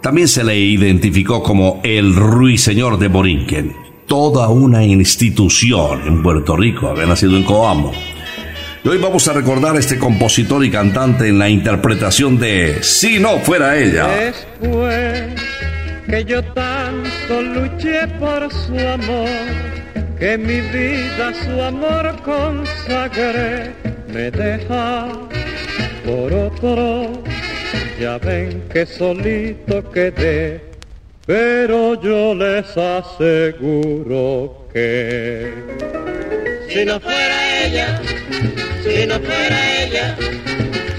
También 0.00 0.28
se 0.28 0.44
le 0.44 0.56
identificó 0.56 1.42
como 1.42 1.80
el 1.82 2.14
ruiseñor 2.14 2.96
de 3.00 3.08
Borinquen, 3.08 3.74
toda 4.06 4.48
una 4.50 4.84
institución 4.84 6.02
en 6.06 6.22
Puerto 6.22 6.56
Rico, 6.56 6.86
había 6.86 7.06
nacido 7.06 7.36
en 7.36 7.42
Coamo. 7.42 7.90
Y 8.84 8.88
hoy 8.88 8.98
vamos 8.98 9.26
a 9.26 9.32
recordar 9.32 9.74
a 9.74 9.80
este 9.80 9.98
compositor 9.98 10.64
y 10.64 10.70
cantante 10.70 11.26
en 11.26 11.40
la 11.40 11.48
interpretación 11.48 12.38
de 12.38 12.84
Si 12.84 13.18
no 13.18 13.40
fuera 13.40 13.76
ella. 13.76 14.06
Después 14.06 15.34
que 16.08 16.24
yo 16.24 16.40
tanto 16.44 17.42
luché 17.42 18.06
por 18.20 18.48
su 18.52 18.78
amor, 18.78 19.69
que 20.20 20.36
mi 20.36 20.60
vida 20.60 21.32
su 21.42 21.62
amor 21.62 22.14
consagré, 22.22 23.72
me 24.12 24.30
deja 24.30 25.08
por 26.04 26.32
otro. 26.32 27.22
Ya 27.98 28.18
ven 28.18 28.62
que 28.72 28.84
solito 28.84 29.90
quedé, 29.90 30.60
pero 31.26 32.00
yo 32.02 32.34
les 32.34 32.76
aseguro 32.76 34.68
que 34.72 35.52
Si 36.68 36.84
no 36.84 37.00
fuera 37.00 37.64
ella, 37.64 38.00
si 38.84 39.06
no 39.06 39.18
fuera 39.20 39.82
ella, 39.82 40.16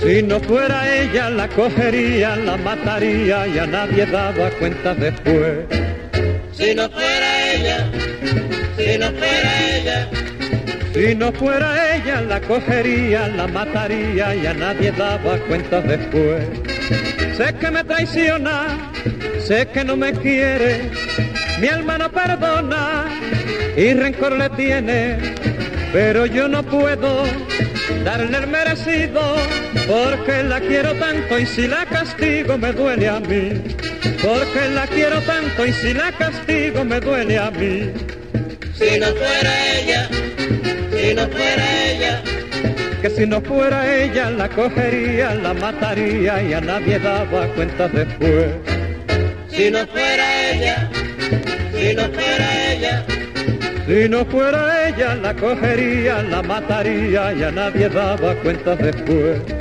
Si 0.01 0.23
no 0.23 0.39
fuera 0.39 0.79
ella 0.99 1.29
la 1.29 1.47
cogería, 1.47 2.35
la 2.35 2.57
mataría 2.57 3.47
y 3.47 3.59
a 3.59 3.67
nadie 3.67 4.05
daba 4.07 4.49
cuenta 4.59 4.95
después. 4.95 5.59
si 6.53 6.73
no 6.75 6.89
fuera 6.89 7.53
ella, 7.53 7.91
si 8.81 8.97
no 8.97 9.11
fuera 9.11 9.77
ella, 9.77 10.09
Si 10.93 11.15
no 11.15 11.31
fuera 11.31 11.95
ella 11.95 12.21
la 12.21 12.41
cogería, 12.41 13.27
la 13.27 13.47
mataría 13.47 14.35
y 14.35 14.45
a 14.45 14.53
nadie 14.53 14.91
daba 14.91 15.37
cuenta 15.47 15.81
después. 15.81 16.45
Sé 17.37 17.53
que 17.59 17.71
me 17.71 17.83
traiciona, 17.83 18.91
sé 19.39 19.67
que 19.67 19.83
no 19.83 19.95
me 19.95 20.11
quiere, 20.13 20.89
mi 21.59 21.67
alma 21.67 21.97
no 21.97 22.11
perdona 22.11 23.05
y 23.77 23.93
rencor 23.93 24.33
le 24.33 24.49
tiene, 24.49 25.17
pero 25.93 26.25
yo 26.25 26.47
no 26.47 26.61
puedo 26.63 27.23
darle 28.03 28.37
el 28.37 28.47
merecido, 28.47 29.21
porque 29.87 30.43
la 30.43 30.59
quiero 30.59 30.93
tanto 30.95 31.39
y 31.39 31.45
si 31.45 31.67
la 31.67 31.85
castigo 31.85 32.57
me 32.57 32.71
duele 32.73 33.07
a 33.07 33.19
mí. 33.19 33.61
Porque 34.21 34.69
la 34.73 34.85
quiero 34.87 35.19
tanto 35.21 35.65
y 35.65 35.73
si 35.73 35.93
la 35.93 36.11
castigo 36.11 36.83
me 36.83 36.99
duele 36.99 37.39
a 37.39 37.49
mí. 37.49 37.91
Si 38.81 38.99
no 38.99 39.05
fuera 39.13 39.77
ella, 39.77 40.09
si 40.91 41.13
no 41.13 41.27
fuera 41.27 41.65
ella, 41.85 42.23
que 42.99 43.09
si 43.11 43.27
no 43.27 43.39
fuera 43.39 44.03
ella 44.03 44.31
la 44.31 44.49
cogería, 44.49 45.35
la 45.35 45.53
mataría 45.53 46.41
y 46.41 46.53
a 46.53 46.61
nadie 46.61 46.97
daba 46.97 47.45
cuenta 47.53 47.87
después. 47.89 48.55
si 49.49 49.69
no 49.69 49.85
fuera 49.85 50.51
ella, 50.51 50.89
si 51.77 51.93
no 51.93 52.03
fuera 52.09 52.73
ella, 52.73 53.05
Si 53.85 54.09
no 54.09 54.25
fuera 54.25 54.89
ella 54.89 55.13
la 55.13 55.35
cogería, 55.35 56.23
la 56.23 56.41
mataría 56.41 57.33
y 57.33 57.43
a 57.43 57.51
nadie 57.51 57.87
daba 57.87 58.33
cuenta 58.41 58.75
después. 58.75 59.60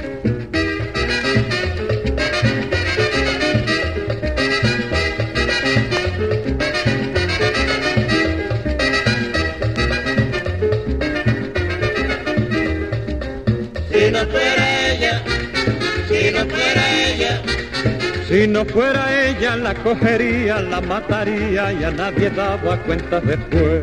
Si 18.40 18.48
no 18.48 18.64
fuera 18.64 19.28
ella 19.28 19.54
la 19.54 19.74
cogería, 19.74 20.62
la 20.62 20.80
mataría 20.80 21.74
y 21.74 21.84
a 21.84 21.90
nadie 21.90 22.30
daba 22.30 22.78
cuenta 22.84 23.20
después. 23.20 23.82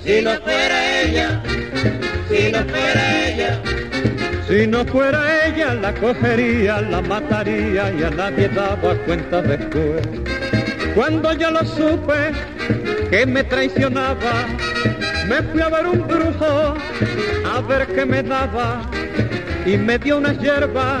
si 0.00 0.22
no 0.22 0.30
fuera 0.42 1.00
ella, 1.02 1.42
si 2.28 2.52
no 2.52 2.58
fuera 2.60 3.26
ella, 3.26 3.60
Si 4.46 4.64
no 4.64 4.84
fuera 4.84 5.46
ella 5.48 5.74
la 5.74 5.92
cogería, 5.92 6.82
la 6.82 7.02
mataría 7.02 7.92
y 7.98 8.04
a 8.04 8.10
nadie 8.10 8.48
daba 8.48 8.94
cuenta 9.04 9.42
después. 9.42 10.02
Cuando 10.94 11.32
yo 11.32 11.50
lo 11.50 11.64
supe 11.64 12.30
que 13.10 13.26
me 13.26 13.42
traicionaba, 13.42 14.46
me 15.26 15.42
fui 15.42 15.60
a 15.62 15.68
ver 15.68 15.84
un 15.84 16.06
brujo 16.06 16.76
a 17.44 17.60
ver 17.62 17.88
qué 17.88 18.06
me 18.06 18.22
daba 18.22 18.88
y 19.66 19.76
me 19.76 19.98
dio 19.98 20.18
una 20.18 20.32
hierba, 20.32 21.00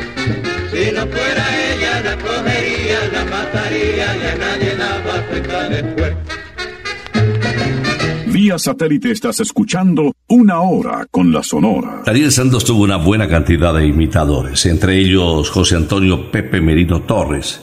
no 1.05 1.11
fuera 1.11 1.73
ella 1.73 2.01
la 2.01 2.17
cogería, 2.17 2.99
la 3.11 3.25
mataría 3.25 4.17
y 4.17 4.25
a 4.25 4.35
nadie 4.37 4.75
daba 4.75 5.27
cuenta 5.27 5.69
después. 5.69 6.13
Vía 8.27 8.57
satélite 8.57 9.11
estás 9.11 9.39
escuchando 9.39 10.13
Una 10.27 10.61
Hora 10.61 11.05
con 11.09 11.31
la 11.33 11.43
Sonora. 11.43 12.03
Daniel 12.05 12.31
Santos 12.31 12.63
tuvo 12.63 12.83
una 12.83 12.97
buena 12.97 13.27
cantidad 13.27 13.73
de 13.73 13.85
imitadores, 13.85 14.65
entre 14.65 14.99
ellos 14.99 15.49
José 15.49 15.75
Antonio 15.75 16.31
Pepe 16.31 16.61
Merino 16.61 17.01
Torres, 17.01 17.61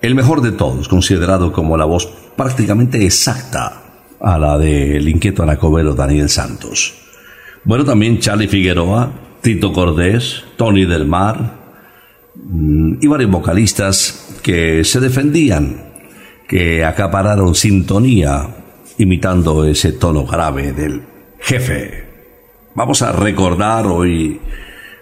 el 0.00 0.14
mejor 0.14 0.40
de 0.40 0.52
todos, 0.52 0.88
considerado 0.88 1.52
como 1.52 1.76
la 1.76 1.84
voz 1.84 2.06
prácticamente 2.36 3.04
exacta 3.04 3.82
a 4.20 4.38
la 4.38 4.56
del 4.56 5.08
inquieto 5.08 5.42
anacobero 5.42 5.94
Daniel 5.94 6.28
Santos. 6.28 6.94
Bueno, 7.64 7.84
también 7.84 8.18
Charlie 8.18 8.48
Figueroa, 8.48 9.12
Tito 9.42 9.72
Cordés, 9.72 10.44
Tony 10.56 10.84
del 10.84 11.06
Mar 11.06 11.61
y 12.34 13.06
varios 13.06 13.30
vocalistas 13.30 14.38
que 14.42 14.84
se 14.84 15.00
defendían, 15.00 15.92
que 16.48 16.84
acapararon 16.84 17.54
sintonía 17.54 18.48
imitando 18.98 19.64
ese 19.64 19.92
tono 19.92 20.24
grave 20.24 20.72
del 20.72 21.02
jefe. 21.40 22.04
Vamos 22.74 23.02
a 23.02 23.12
recordar 23.12 23.86
hoy 23.86 24.40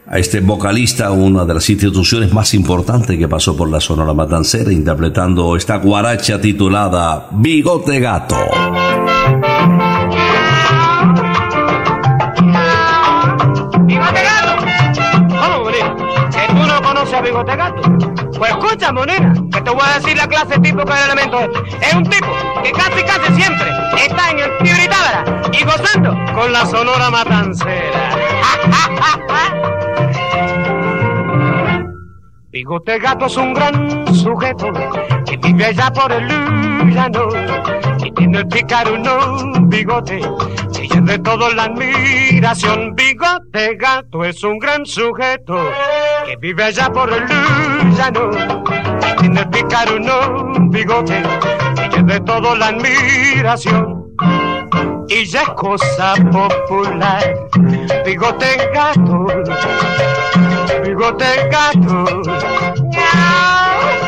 a 0.07 0.19
este 0.19 0.41
vocalista, 0.41 1.13
una 1.13 1.45
de 1.45 1.55
las 1.55 1.71
instituciones 1.71 2.33
más 2.33 2.53
importantes 2.55 3.17
que 3.17 3.29
pasó 3.29 3.57
por 3.57 3.71
la 3.71 3.81
Sonora 3.81 4.13
Matancera, 4.13 4.73
interpretando 4.73 5.55
esta 5.57 5.77
guaracha 5.77 6.41
titulada 6.41 7.29
Bigote 7.31 8.01
Gato. 8.01 8.37
Bigote 17.31 17.55
gato? 17.55 17.81
Pues 18.37 18.51
escucha, 18.51 18.91
Monina, 18.91 19.33
que 19.53 19.61
te 19.61 19.71
voy 19.71 19.85
a 19.85 20.01
decir 20.01 20.17
la 20.17 20.27
clase 20.27 20.59
típica 20.59 20.97
del 20.97 21.13
elemento 21.13 21.39
este. 21.39 21.61
Es 21.87 21.95
un 21.95 22.03
tipo 22.03 22.27
que 22.65 22.73
casi, 22.73 23.05
casi 23.05 23.33
siempre 23.35 23.69
está 24.05 24.31
en 24.31 24.41
el 24.41 24.59
Tibiritábara 24.59 25.25
y 25.53 25.63
gozando 25.63 26.11
con 26.35 26.53
la 26.53 26.67
sonora 26.67 27.09
matancera. 27.09 27.71
Bigote 32.51 32.99
gato 32.99 33.27
es 33.27 33.37
un 33.37 33.55
gran 33.55 34.13
sujeto 34.13 34.73
que 35.25 35.37
vive 35.37 35.67
allá 35.67 35.93
por 35.93 36.11
el 36.11 36.27
llano 36.93 37.29
y 38.05 38.11
tiene 38.11 38.39
el 38.39 38.49
picaruno 38.49 39.39
bigote 39.69 40.21
que 40.91 41.01
de 41.01 41.17
todo 41.21 41.55
la 41.55 41.63
admiración. 41.65 42.97
Bigote 42.97 43.77
gato 43.77 44.25
es 44.25 44.43
un 44.43 44.59
gran 44.59 44.85
sujeto 44.85 45.71
que 46.31 46.37
vive 46.37 46.63
allá 46.63 46.93
por 46.93 47.13
el 47.13 47.27
llano 47.97 48.31
y 48.31 49.17
tiene 49.21 49.41
el 49.41 49.51
picaruno 49.51 50.53
bigote 50.71 51.23
es 51.97 52.07
de 52.07 52.21
todo 52.21 52.55
la 52.55 52.69
admiración. 52.69 54.15
Y 55.09 55.25
ya 55.25 55.43
es 55.43 55.49
cosa 55.51 56.15
popular, 56.31 57.49
bigote 58.05 58.71
gato, 58.73 59.27
bigote 60.85 61.49
gato. 61.51 62.05
¿Cómo, 62.05 64.00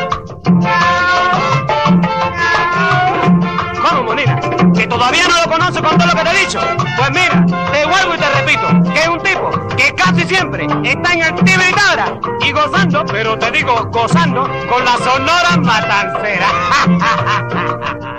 todavía 5.03 5.27
no 5.27 5.37
lo 5.41 5.51
conoce 5.51 5.81
con 5.81 5.97
todo 5.97 6.07
lo 6.07 6.15
que 6.15 6.23
te 6.23 6.29
he 6.29 6.39
dicho? 6.45 6.61
Pues 6.97 7.11
mira, 7.11 7.45
te 7.73 7.85
vuelvo 7.85 8.15
y 8.15 8.17
te 8.17 8.29
repito, 8.29 8.67
que 8.93 8.99
es 9.01 9.07
un 9.09 9.21
tipo 9.21 9.49
que 9.75 9.93
casi 9.95 10.23
siempre 10.25 10.65
está 10.83 11.13
en 11.13 11.23
el 11.23 11.35
Tibiritabra 11.35 12.19
y 12.39 12.51
gozando, 12.53 13.03
pero 13.05 13.37
te 13.37 13.51
digo 13.51 13.89
gozando, 13.91 14.49
con 14.69 14.85
la 14.85 14.97
sonora 14.97 15.57
matancera. 15.57 16.47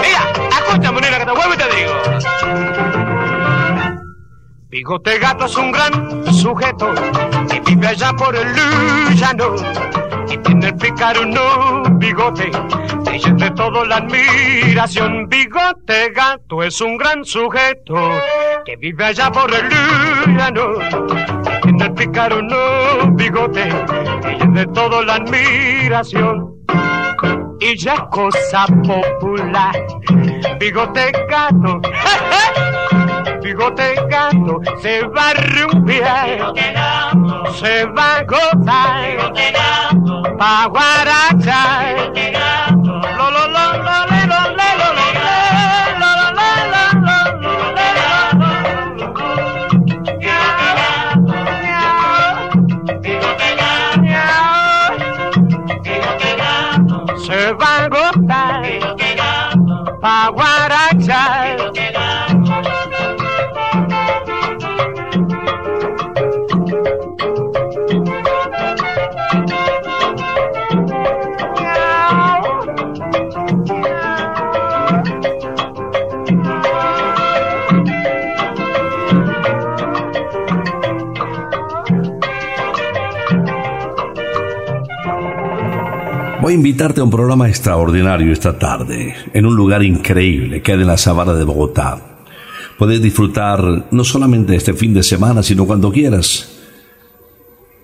Mira, 0.00 0.22
escucha, 0.50 0.92
Monina, 0.92 1.18
que 1.18 1.24
te 1.24 1.32
vuelvo 1.32 1.54
y 1.54 1.56
te 1.56 1.68
digo. 1.74 1.92
Bigote 4.70 5.18
gato 5.18 5.46
es 5.46 5.56
un 5.56 5.72
gran 5.72 6.32
sujeto 6.32 6.94
que 7.50 7.60
vive 7.60 7.88
allá 7.88 8.12
por 8.12 8.36
el 8.36 8.54
llano 9.16 9.56
y 10.30 10.36
tiene 10.38 10.66
el 10.68 10.76
picaruno 10.76 11.82
bigote 11.94 12.50
que 13.22 13.30
es 13.30 13.36
de 13.36 13.50
todo 13.50 13.84
la 13.84 13.96
admiración. 13.96 15.28
Bigote 15.28 16.10
gato 16.14 16.62
es 16.62 16.80
un 16.80 16.96
gran 16.96 17.24
sujeto 17.24 18.12
que 18.64 18.76
vive 18.76 19.04
allá 19.04 19.30
por 19.30 19.52
el 19.52 19.68
llano 20.36 20.74
y 20.80 21.60
tiene 21.62 21.84
el 21.84 21.94
picaruno 21.94 22.56
bigote 23.12 23.68
que 24.22 24.44
es 24.44 24.52
de 24.52 24.66
todo 24.66 25.02
la 25.02 25.14
admiración. 25.14 26.54
Y 27.60 27.76
ya 27.76 27.94
es 27.94 28.00
cosa 28.10 28.66
popular, 28.66 29.74
bigote 30.60 31.12
gato. 31.28 31.80
bigote 33.42 33.94
gato 34.08 34.60
se 34.80 35.02
va 35.08 35.30
a 35.30 35.34
rumbear, 35.34 36.52
se 37.54 37.84
va 37.86 38.16
a 38.16 38.22
gozar, 38.22 39.32
pa' 40.38 40.66
guarachar. 40.68 42.12
Guarachar. 61.08 61.37
Voy 86.48 86.54
a 86.54 86.56
invitarte 86.56 87.02
a 87.02 87.04
un 87.04 87.10
programa 87.10 87.46
extraordinario 87.46 88.32
esta 88.32 88.58
tarde, 88.58 89.14
en 89.34 89.44
un 89.44 89.54
lugar 89.54 89.82
increíble, 89.82 90.62
que 90.62 90.72
en 90.72 90.86
la 90.86 90.96
sabana 90.96 91.34
de 91.34 91.44
Bogotá. 91.44 92.24
Puedes 92.78 93.02
disfrutar 93.02 93.88
no 93.90 94.02
solamente 94.02 94.56
este 94.56 94.72
fin 94.72 94.94
de 94.94 95.02
semana, 95.02 95.42
sino 95.42 95.66
cuando 95.66 95.92
quieras. 95.92 96.58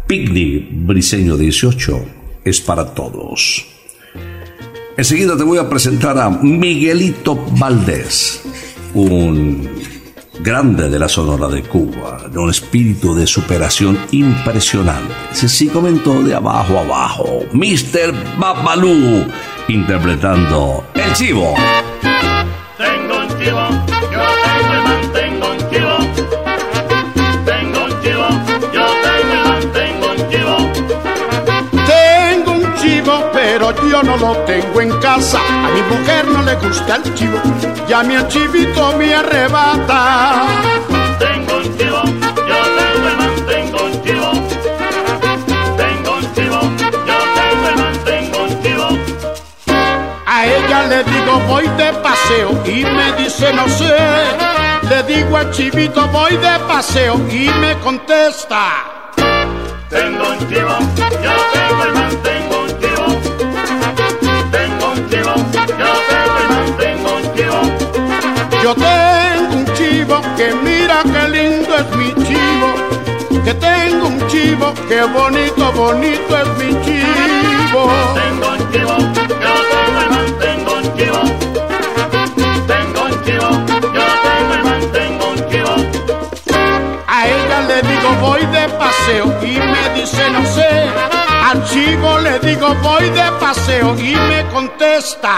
Picnic 0.06 0.68
Briseño 0.70 1.38
18 1.38 2.04
es 2.44 2.60
para 2.60 2.92
todos. 2.92 3.66
Enseguida 4.98 5.38
te 5.38 5.44
voy 5.44 5.56
a 5.56 5.70
presentar 5.70 6.18
a 6.18 6.28
Miguelito 6.28 7.34
Valdés, 7.52 8.42
un 8.92 9.70
grande 10.40 10.90
de 10.90 10.98
la 10.98 11.08
Sonora 11.08 11.48
de 11.48 11.62
Cuba, 11.62 12.28
de 12.30 12.38
un 12.38 12.50
espíritu 12.50 13.14
de 13.14 13.26
superación 13.26 13.98
impresionante. 14.12 15.14
Se 15.32 15.48
sí 15.48 15.68
comentó 15.68 16.22
de 16.22 16.34
abajo 16.34 16.76
a 16.76 16.82
abajo. 16.82 17.46
Mr. 17.54 18.12
Babalú 18.38 19.24
interpretando 19.68 20.84
El 20.94 21.12
Chivo. 21.12 21.54
Tengo 22.78 23.18
un 23.18 23.28
chivo, 23.38 23.68
yo 24.10 24.24
tengo 24.44 24.74
y 24.74 24.82
mantengo 24.82 25.50
un 25.50 25.58
chivo. 25.70 25.96
Tengo 27.44 27.84
un 27.84 28.02
chivo, 28.02 28.28
yo 28.72 28.86
tengo 29.04 29.34
y 29.34 29.48
mantengo 29.48 30.06
un 30.10 30.30
chivo. 30.30 30.56
Tengo 31.86 32.52
un 32.52 32.74
chivo, 32.76 33.30
pero 33.32 33.74
yo 33.88 34.02
no 34.02 34.16
lo 34.16 34.36
tengo 34.38 34.80
en 34.80 34.92
casa. 35.00 35.38
A 35.38 35.68
mi 35.70 35.82
mujer 35.82 36.26
no 36.28 36.42
le 36.42 36.54
gusta 36.56 36.96
el 36.96 37.14
chivo, 37.14 37.38
y 37.88 37.92
a 37.92 38.02
mi 38.02 38.14
el 38.14 38.26
chivito 38.28 38.96
me 38.96 39.14
arrebata. 39.14 40.46
Voy 51.46 51.68
de 51.76 51.92
paseo 52.02 52.50
y 52.64 52.84
me 52.84 53.12
dice 53.12 53.52
no 53.52 53.68
sé. 53.68 53.96
Le 54.88 55.02
digo 55.02 55.36
al 55.36 55.50
chivito 55.50 56.06
voy 56.08 56.36
de 56.36 56.58
paseo 56.66 57.14
y 57.30 57.48
me 57.60 57.78
contesta. 57.80 58.84
Tengo 59.90 60.28
un 60.30 60.38
chivo, 60.48 60.78
yo 61.22 61.32
tengo 61.52 61.86
y 61.86 61.92
mantengo 61.92 62.60
un 62.62 62.68
chivo. 62.80 63.06
Tengo 64.50 64.92
un 64.92 65.10
chivo, 65.10 65.34
yo 65.52 65.92
tengo 66.08 66.38
y 66.40 66.46
mantengo 66.54 67.08
un 67.16 67.22
chivo. 67.34 67.60
Yo 68.62 68.74
tengo 68.74 69.56
un 69.56 69.64
chivo 69.74 70.20
que 70.36 70.54
mira 70.62 71.02
qué 71.04 71.28
lindo 71.28 71.74
es 71.76 71.96
mi 71.96 72.10
chivo. 72.24 72.68
Que 73.44 73.54
tengo 73.54 74.08
un 74.08 74.26
chivo, 74.28 74.74
qué 74.88 75.02
bonito, 75.04 75.72
bonito 75.72 76.36
es 76.36 76.48
mi 76.58 76.70
chivo. 76.84 77.90
Tengo 78.14 78.48
un 78.52 78.72
chivo, 78.72 78.94
yo 78.98 79.24
tengo 79.26 80.00
y 80.02 80.08
mantengo 80.10 80.57
un 80.57 80.57
chivo. 80.98 81.22
Tengo 82.66 83.00
un 83.06 83.24
chivo, 83.24 83.50
yo 83.96 84.06
tengo 84.26 84.54
y 84.58 84.62
mantengo 84.68 85.24
un 85.30 85.40
chivo. 85.48 85.74
A 87.06 87.26
ella 87.26 87.60
le 87.68 87.82
digo 87.82 88.08
voy 88.20 88.44
de 88.46 88.68
paseo 88.82 89.26
y 89.42 89.58
me 89.58 90.00
dice 90.00 90.30
no 90.30 90.44
sé. 90.46 90.90
Al 91.48 91.64
chivo 91.64 92.18
le 92.18 92.38
digo 92.40 92.74
voy 92.82 93.08
de 93.10 93.26
paseo 93.40 93.96
y 93.98 94.14
me 94.28 94.44
contesta. 94.52 95.34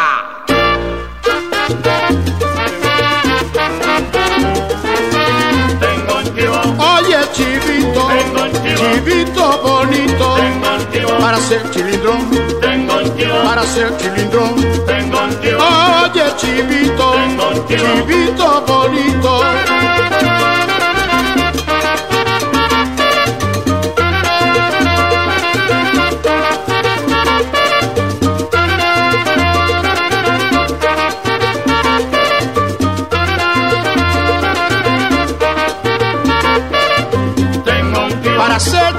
Tengo 5.80 6.12
un 6.18 6.34
chivo, 6.34 6.60
Oye 6.94 7.18
chivito, 7.32 8.02
tengo 8.08 8.42
un 8.42 8.52
chivo, 8.62 8.82
chivito 8.94 9.62
bonito, 9.62 10.34
tengo 10.36 10.68
un 10.76 10.92
chivo, 10.92 11.18
para 11.18 11.38
ser 11.38 11.70
chilindrón, 11.70 12.30
tengo 12.30 12.59
para 13.28 13.62
ser 13.64 13.96
chilindrón. 13.96 14.54
Oye 14.56 16.36
chivito, 16.36 17.14
chivito 17.68 18.64
bonito. 18.66 20.39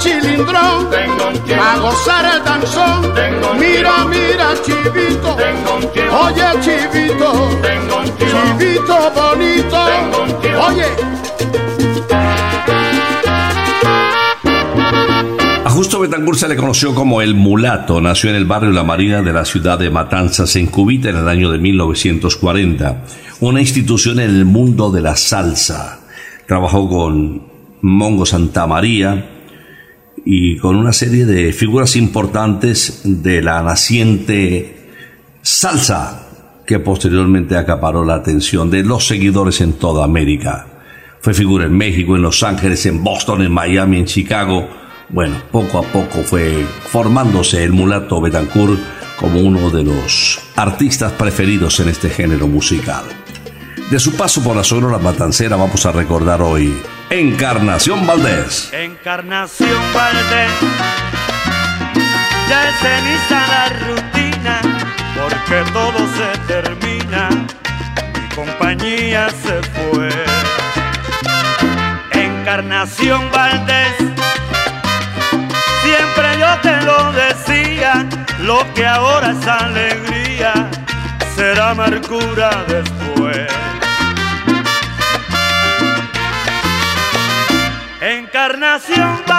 Chilindrón, 0.01 0.89
tengo 0.89 1.27
un 1.29 1.39
para 1.57 1.77
gozar 1.77 2.25
el 2.35 2.43
danzón. 2.43 3.13
Tengo 3.13 3.51
un 3.51 3.59
Mira, 3.59 4.05
mira 4.05 4.53
chivito, 4.63 5.35
tengo 5.35 5.75
un 5.75 5.93
chivo, 5.93 6.19
oye 6.25 6.43
chivito, 6.61 7.49
tengo 7.61 7.97
un 7.97 8.17
chivo, 8.17 8.39
chivito 8.59 9.11
bonito. 9.15 9.77
Tengo 9.85 10.23
un 10.23 10.41
chivo. 10.41 10.61
Oye. 10.67 10.85
A 15.63 15.69
Justo 15.69 15.99
Betancourt 15.99 16.37
se 16.37 16.47
le 16.47 16.55
conoció 16.55 16.93
como 16.93 17.21
el 17.21 17.35
mulato. 17.35 18.01
Nació 18.01 18.29
en 18.29 18.35
el 18.35 18.45
barrio 18.45 18.71
La 18.71 18.83
Marina 18.83 19.21
de 19.21 19.33
la 19.33 19.45
ciudad 19.45 19.79
de 19.79 19.89
Matanzas, 19.89 20.55
en 20.55 20.67
Cubita, 20.67 21.09
en 21.09 21.17
el 21.17 21.27
año 21.27 21.51
de 21.51 21.59
1940. 21.59 23.03
Una 23.39 23.61
institución 23.61 24.19
en 24.19 24.29
el 24.29 24.45
mundo 24.45 24.91
de 24.91 25.01
la 25.01 25.15
salsa. 25.15 25.99
Trabajó 26.47 26.89
con 26.89 27.43
Mongo 27.81 28.25
Santa 28.25 28.67
María 28.67 29.30
y 30.25 30.57
con 30.57 30.75
una 30.75 30.93
serie 30.93 31.25
de 31.25 31.51
figuras 31.53 31.95
importantes 31.95 33.01
de 33.03 33.41
la 33.41 33.61
naciente 33.63 34.77
salsa 35.41 36.27
que 36.65 36.79
posteriormente 36.79 37.57
acaparó 37.57 38.05
la 38.05 38.15
atención 38.15 38.69
de 38.69 38.83
los 38.83 39.07
seguidores 39.07 39.61
en 39.61 39.73
toda 39.73 40.05
América. 40.05 40.67
Fue 41.19 41.33
figura 41.33 41.65
en 41.65 41.77
México, 41.77 42.15
en 42.15 42.21
Los 42.21 42.43
Ángeles, 42.43 42.85
en 42.85 43.03
Boston, 43.03 43.41
en 43.41 43.51
Miami, 43.51 43.97
en 43.97 44.05
Chicago. 44.05 44.67
Bueno, 45.09 45.35
poco 45.51 45.79
a 45.79 45.83
poco 45.83 46.23
fue 46.23 46.65
formándose 46.89 47.63
el 47.63 47.73
mulato 47.73 48.21
Betancourt 48.21 48.79
como 49.19 49.39
uno 49.39 49.69
de 49.69 49.83
los 49.83 50.39
artistas 50.55 51.11
preferidos 51.13 51.79
en 51.79 51.89
este 51.89 52.09
género 52.09 52.47
musical. 52.47 53.03
De 53.91 53.99
su 53.99 54.15
paso 54.15 54.41
por 54.41 54.55
la 54.55 54.63
Sonora 54.63 54.97
Matancera 54.99 55.57
vamos 55.57 55.85
a 55.85 55.91
recordar 55.91 56.41
hoy 56.41 56.81
Encarnación 57.09 58.07
Valdés. 58.07 58.71
Encarnación 58.71 59.81
Valdés, 59.93 60.51
ya 62.47 62.69
es 62.69 62.75
ceniza 62.79 63.47
la 63.49 63.67
rutina, 63.89 64.61
porque 65.19 65.69
todo 65.73 66.07
se 66.15 66.39
termina, 66.47 67.27
mi 68.13 68.33
compañía 68.33 69.27
se 69.29 69.61
fue. 69.73 70.09
Encarnación 72.13 73.29
Valdés, 73.29 73.97
siempre 75.83 76.39
yo 76.39 76.57
te 76.61 76.81
lo 76.85 77.11
decía, 77.11 78.07
lo 78.39 78.73
que 78.73 78.85
ahora 78.85 79.31
es 79.31 79.45
alegría, 79.45 80.69
será 81.35 81.71
amargura 81.71 82.63
después. 82.69 83.51
Encarnación 88.71 89.30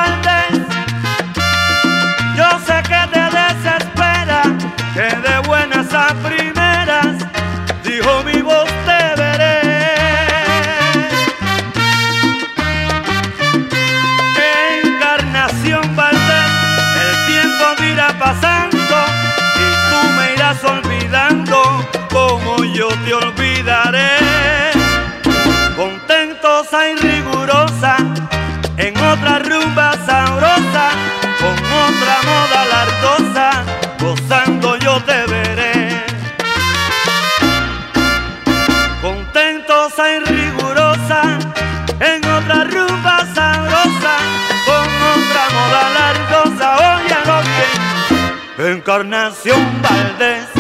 Valdés. 49.45 50.52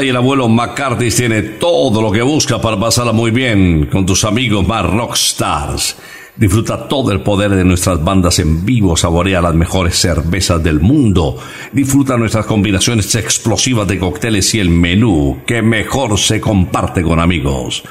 Y 0.00 0.08
el 0.08 0.16
abuelo 0.16 0.48
McCarthy 0.48 1.10
tiene 1.10 1.42
todo 1.42 2.00
lo 2.00 2.12
que 2.12 2.22
busca 2.22 2.60
para 2.60 2.78
pasarla 2.78 3.12
muy 3.12 3.32
bien 3.32 3.86
con 3.86 4.06
tus 4.06 4.24
amigos 4.24 4.66
más 4.66 4.88
rockstars. 4.88 5.96
Disfruta 6.36 6.88
todo 6.88 7.10
el 7.10 7.20
poder 7.20 7.50
de 7.50 7.64
nuestras 7.64 8.02
bandas 8.02 8.38
en 8.38 8.64
vivo, 8.64 8.96
saborea 8.96 9.42
las 9.42 9.54
mejores 9.54 9.96
cervezas 9.96 10.62
del 10.62 10.80
mundo, 10.80 11.36
disfruta 11.72 12.16
nuestras 12.16 12.46
combinaciones 12.46 13.12
explosivas 13.16 13.86
de 13.88 13.98
cócteles 13.98 14.54
y 14.54 14.60
el 14.60 14.70
menú 14.70 15.42
que 15.46 15.60
mejor 15.60 16.18
se 16.18 16.40
comparte 16.40 17.02
con 17.02 17.20
amigos. 17.20 17.82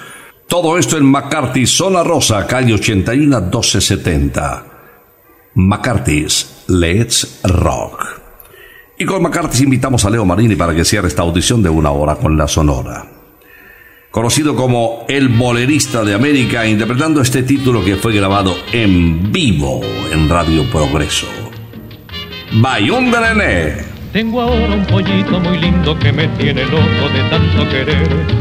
Todo 0.48 0.78
esto 0.78 0.98
en 0.98 1.06
McCarthy, 1.06 1.68
Zona 1.68 2.04
Rosa, 2.04 2.48
calle 2.48 2.74
81 2.74 3.42
1270. 3.42 4.66
McCarthy's 5.56 6.64
Let's 6.68 7.42
Rock. 7.44 8.21
Y 9.02 9.06
con 9.06 9.24
McCarthy 9.24 9.64
invitamos 9.64 10.06
a 10.06 10.12
Leo 10.12 10.24
Marini 10.26 10.56
para 10.56 10.76
que 10.76 10.86
cierre 10.86 11.08
esta 11.08 11.24
audición 11.24 11.64
de 11.64 11.70
una 11.70 11.90
hora 11.90 12.18
con 12.18 12.38
la 12.38 12.48
Sonora. 12.48 13.04
Conocido 14.12 14.56
como 14.56 15.06
el 15.10 15.28
bolerista 15.28 16.04
de 16.04 16.14
América, 16.14 16.68
interpretando 16.68 17.20
este 17.20 17.42
título 17.42 17.84
que 17.84 17.96
fue 17.96 18.14
grabado 18.14 18.56
en 18.72 19.32
vivo 19.32 19.82
en 20.12 20.30
Radio 20.30 20.70
Progreso. 20.70 21.26
Nené. 22.52 23.86
Tengo 24.14 24.40
ahora 24.40 24.76
un 24.76 24.86
pollito 24.86 25.40
muy 25.40 25.58
lindo 25.58 25.98
que 25.98 26.12
me 26.12 26.28
tiene 26.38 26.64
loco 26.66 27.10
de 27.12 27.28
tanto 27.32 27.70
querer. 27.72 28.41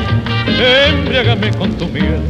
embriágame 0.61 1.51
con 1.51 1.71
tu 1.77 1.87
miel. 1.87 2.21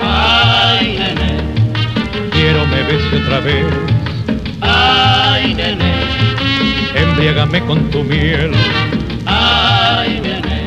ay, 0.00 0.96
nene, 0.98 2.30
Quiero 2.30 2.66
me 2.66 2.82
bese 2.84 3.16
otra 3.16 3.40
vez, 3.40 3.83
embriágame 7.24 7.60
con 7.62 7.90
tu 7.90 8.04
miel. 8.04 8.52
ay, 9.24 10.20
nene, 10.20 10.64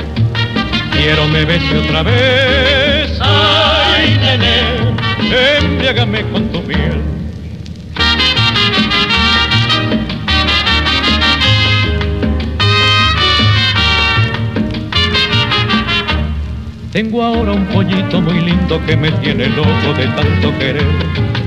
Quiero 0.91 1.27
me 1.27 1.45
bese 1.45 1.77
otra 1.77 2.01
vez, 2.01 3.15
ay, 3.21 4.17
nene, 4.19 5.59
embriágame 5.59 6.23
con 6.31 6.47
tu 6.51 6.63
miel. 6.63 6.99
Tengo 16.91 17.23
ahora 17.23 17.51
un 17.51 17.67
pollito 17.67 18.19
muy 18.19 18.41
lindo 18.41 18.83
que 18.87 18.97
me 18.97 19.11
tiene 19.11 19.47
loco 19.49 19.93
de 19.95 20.07
tanto 20.07 20.57
querer. 20.57 21.46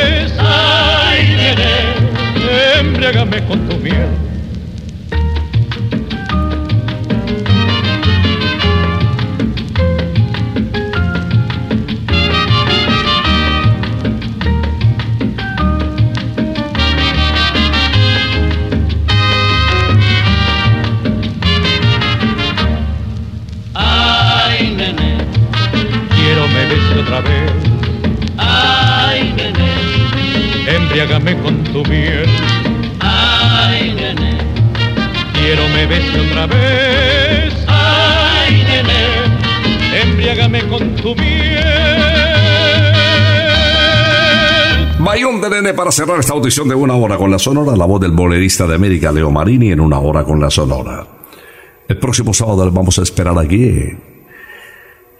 Embriágame 3.03 3.43
con 3.47 3.67
tu 3.67 3.77
miel. 3.77 4.09
Ay, 23.73 24.73
nene, 24.75 25.17
Quiero 26.15 26.47
me 26.47 26.65
bese 26.65 26.99
otra 26.99 27.21
vez. 27.21 27.51
ay, 28.37 29.33
nene, 29.37 30.75
Embriágame 30.75 31.37
con 31.41 31.63
tu 31.65 31.83
miel. 31.85 32.27
Quiero 35.53 35.67
me 35.67 35.85
bese 35.85 36.17
otra 36.17 36.47
vez. 36.47 37.53
ay, 37.67 38.63
nene. 38.63 40.61
Con 40.69 40.95
tu 40.95 41.13
miel. 41.15 41.59
Bayón 44.99 45.41
de 45.41 45.49
Nene 45.49 45.73
para 45.73 45.91
cerrar 45.91 46.21
esta 46.21 46.31
audición 46.31 46.69
de 46.69 46.75
una 46.75 46.95
hora 46.95 47.17
con 47.17 47.29
la 47.29 47.37
Sonora, 47.37 47.75
la 47.75 47.83
voz 47.83 47.99
del 47.99 48.11
bolerista 48.11 48.65
de 48.65 48.75
América, 48.75 49.11
Leo 49.11 49.29
Marini, 49.29 49.73
en 49.73 49.81
una 49.81 49.99
hora 49.99 50.23
con 50.23 50.39
la 50.39 50.49
Sonora. 50.49 51.05
El 51.85 51.97
próximo 51.97 52.33
sábado 52.33 52.71
vamos 52.71 52.97
a 52.99 53.01
esperar 53.01 53.37
aquí. 53.37 53.89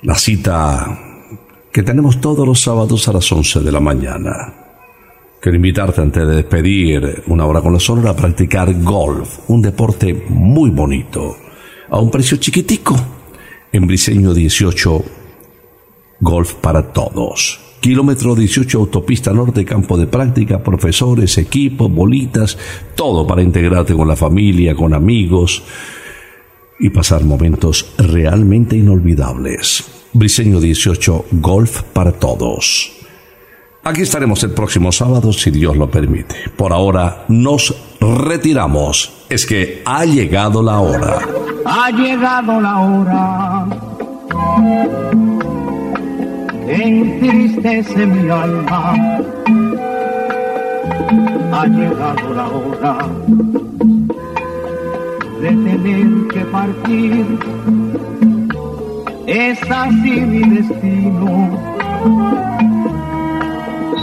La 0.03 0.15
cita 0.15 0.97
que 1.73 1.83
tenemos 1.83 2.21
todos 2.21 2.47
los 2.47 2.61
sábados 2.61 3.05
a 3.09 3.11
las 3.11 3.29
11 3.29 3.59
de 3.59 3.71
la 3.73 3.81
mañana. 3.81 4.60
Quiero 5.41 5.55
invitarte 5.55 6.01
antes 6.01 6.27
de 6.27 6.35
despedir 6.35 7.23
una 7.25 7.47
hora 7.47 7.61
con 7.61 7.73
la 7.73 7.79
Sonora 7.79 8.11
a 8.11 8.15
practicar 8.15 8.79
golf, 8.83 9.39
un 9.47 9.59
deporte 9.59 10.13
muy 10.29 10.69
bonito, 10.69 11.35
a 11.89 11.99
un 11.99 12.11
precio 12.11 12.37
chiquitico. 12.37 12.95
En 13.71 13.87
Briseño 13.87 14.35
18, 14.35 15.03
golf 16.19 16.53
para 16.61 16.93
todos. 16.93 17.59
Kilómetro 17.79 18.35
18 18.35 18.77
autopista 18.77 19.33
norte, 19.33 19.65
campo 19.65 19.97
de 19.97 20.05
práctica, 20.05 20.61
profesores, 20.61 21.35
equipos, 21.39 21.91
bolitas, 21.91 22.55
todo 22.93 23.25
para 23.25 23.41
integrarte 23.41 23.95
con 23.95 24.07
la 24.07 24.15
familia, 24.15 24.75
con 24.75 24.93
amigos 24.93 25.63
y 26.79 26.91
pasar 26.91 27.23
momentos 27.23 27.95
realmente 27.97 28.77
inolvidables. 28.77 30.05
Briseño 30.13 30.59
18, 30.59 31.25
golf 31.31 31.81
para 31.93 32.11
todos. 32.11 33.01
Aquí 33.83 34.01
estaremos 34.01 34.43
el 34.43 34.51
próximo 34.51 34.91
sábado 34.91 35.33
si 35.33 35.51
Dios 35.51 35.75
lo 35.75 35.89
permite. 35.89 36.35
Por 36.55 36.71
ahora 36.71 37.25
nos 37.27 37.75
retiramos. 37.99 39.25
Es 39.29 39.45
que 39.45 39.81
ha 39.85 40.05
llegado 40.05 40.61
la 40.61 40.79
hora. 40.79 41.19
Ha 41.65 41.91
llegado 41.91 42.61
la 42.61 42.79
hora 42.79 43.67
entristece 46.71 48.05
mi 48.05 48.29
alma. 48.29 48.93
Ha 51.53 51.67
llegado 51.67 52.33
la 52.33 52.47
hora 52.47 52.97
de 55.41 55.49
tener 55.49 56.27
que 56.27 56.39
partir. 56.45 57.39
Es 59.27 59.59
así 59.69 60.21
mi 60.21 60.49
destino. 60.49 62.50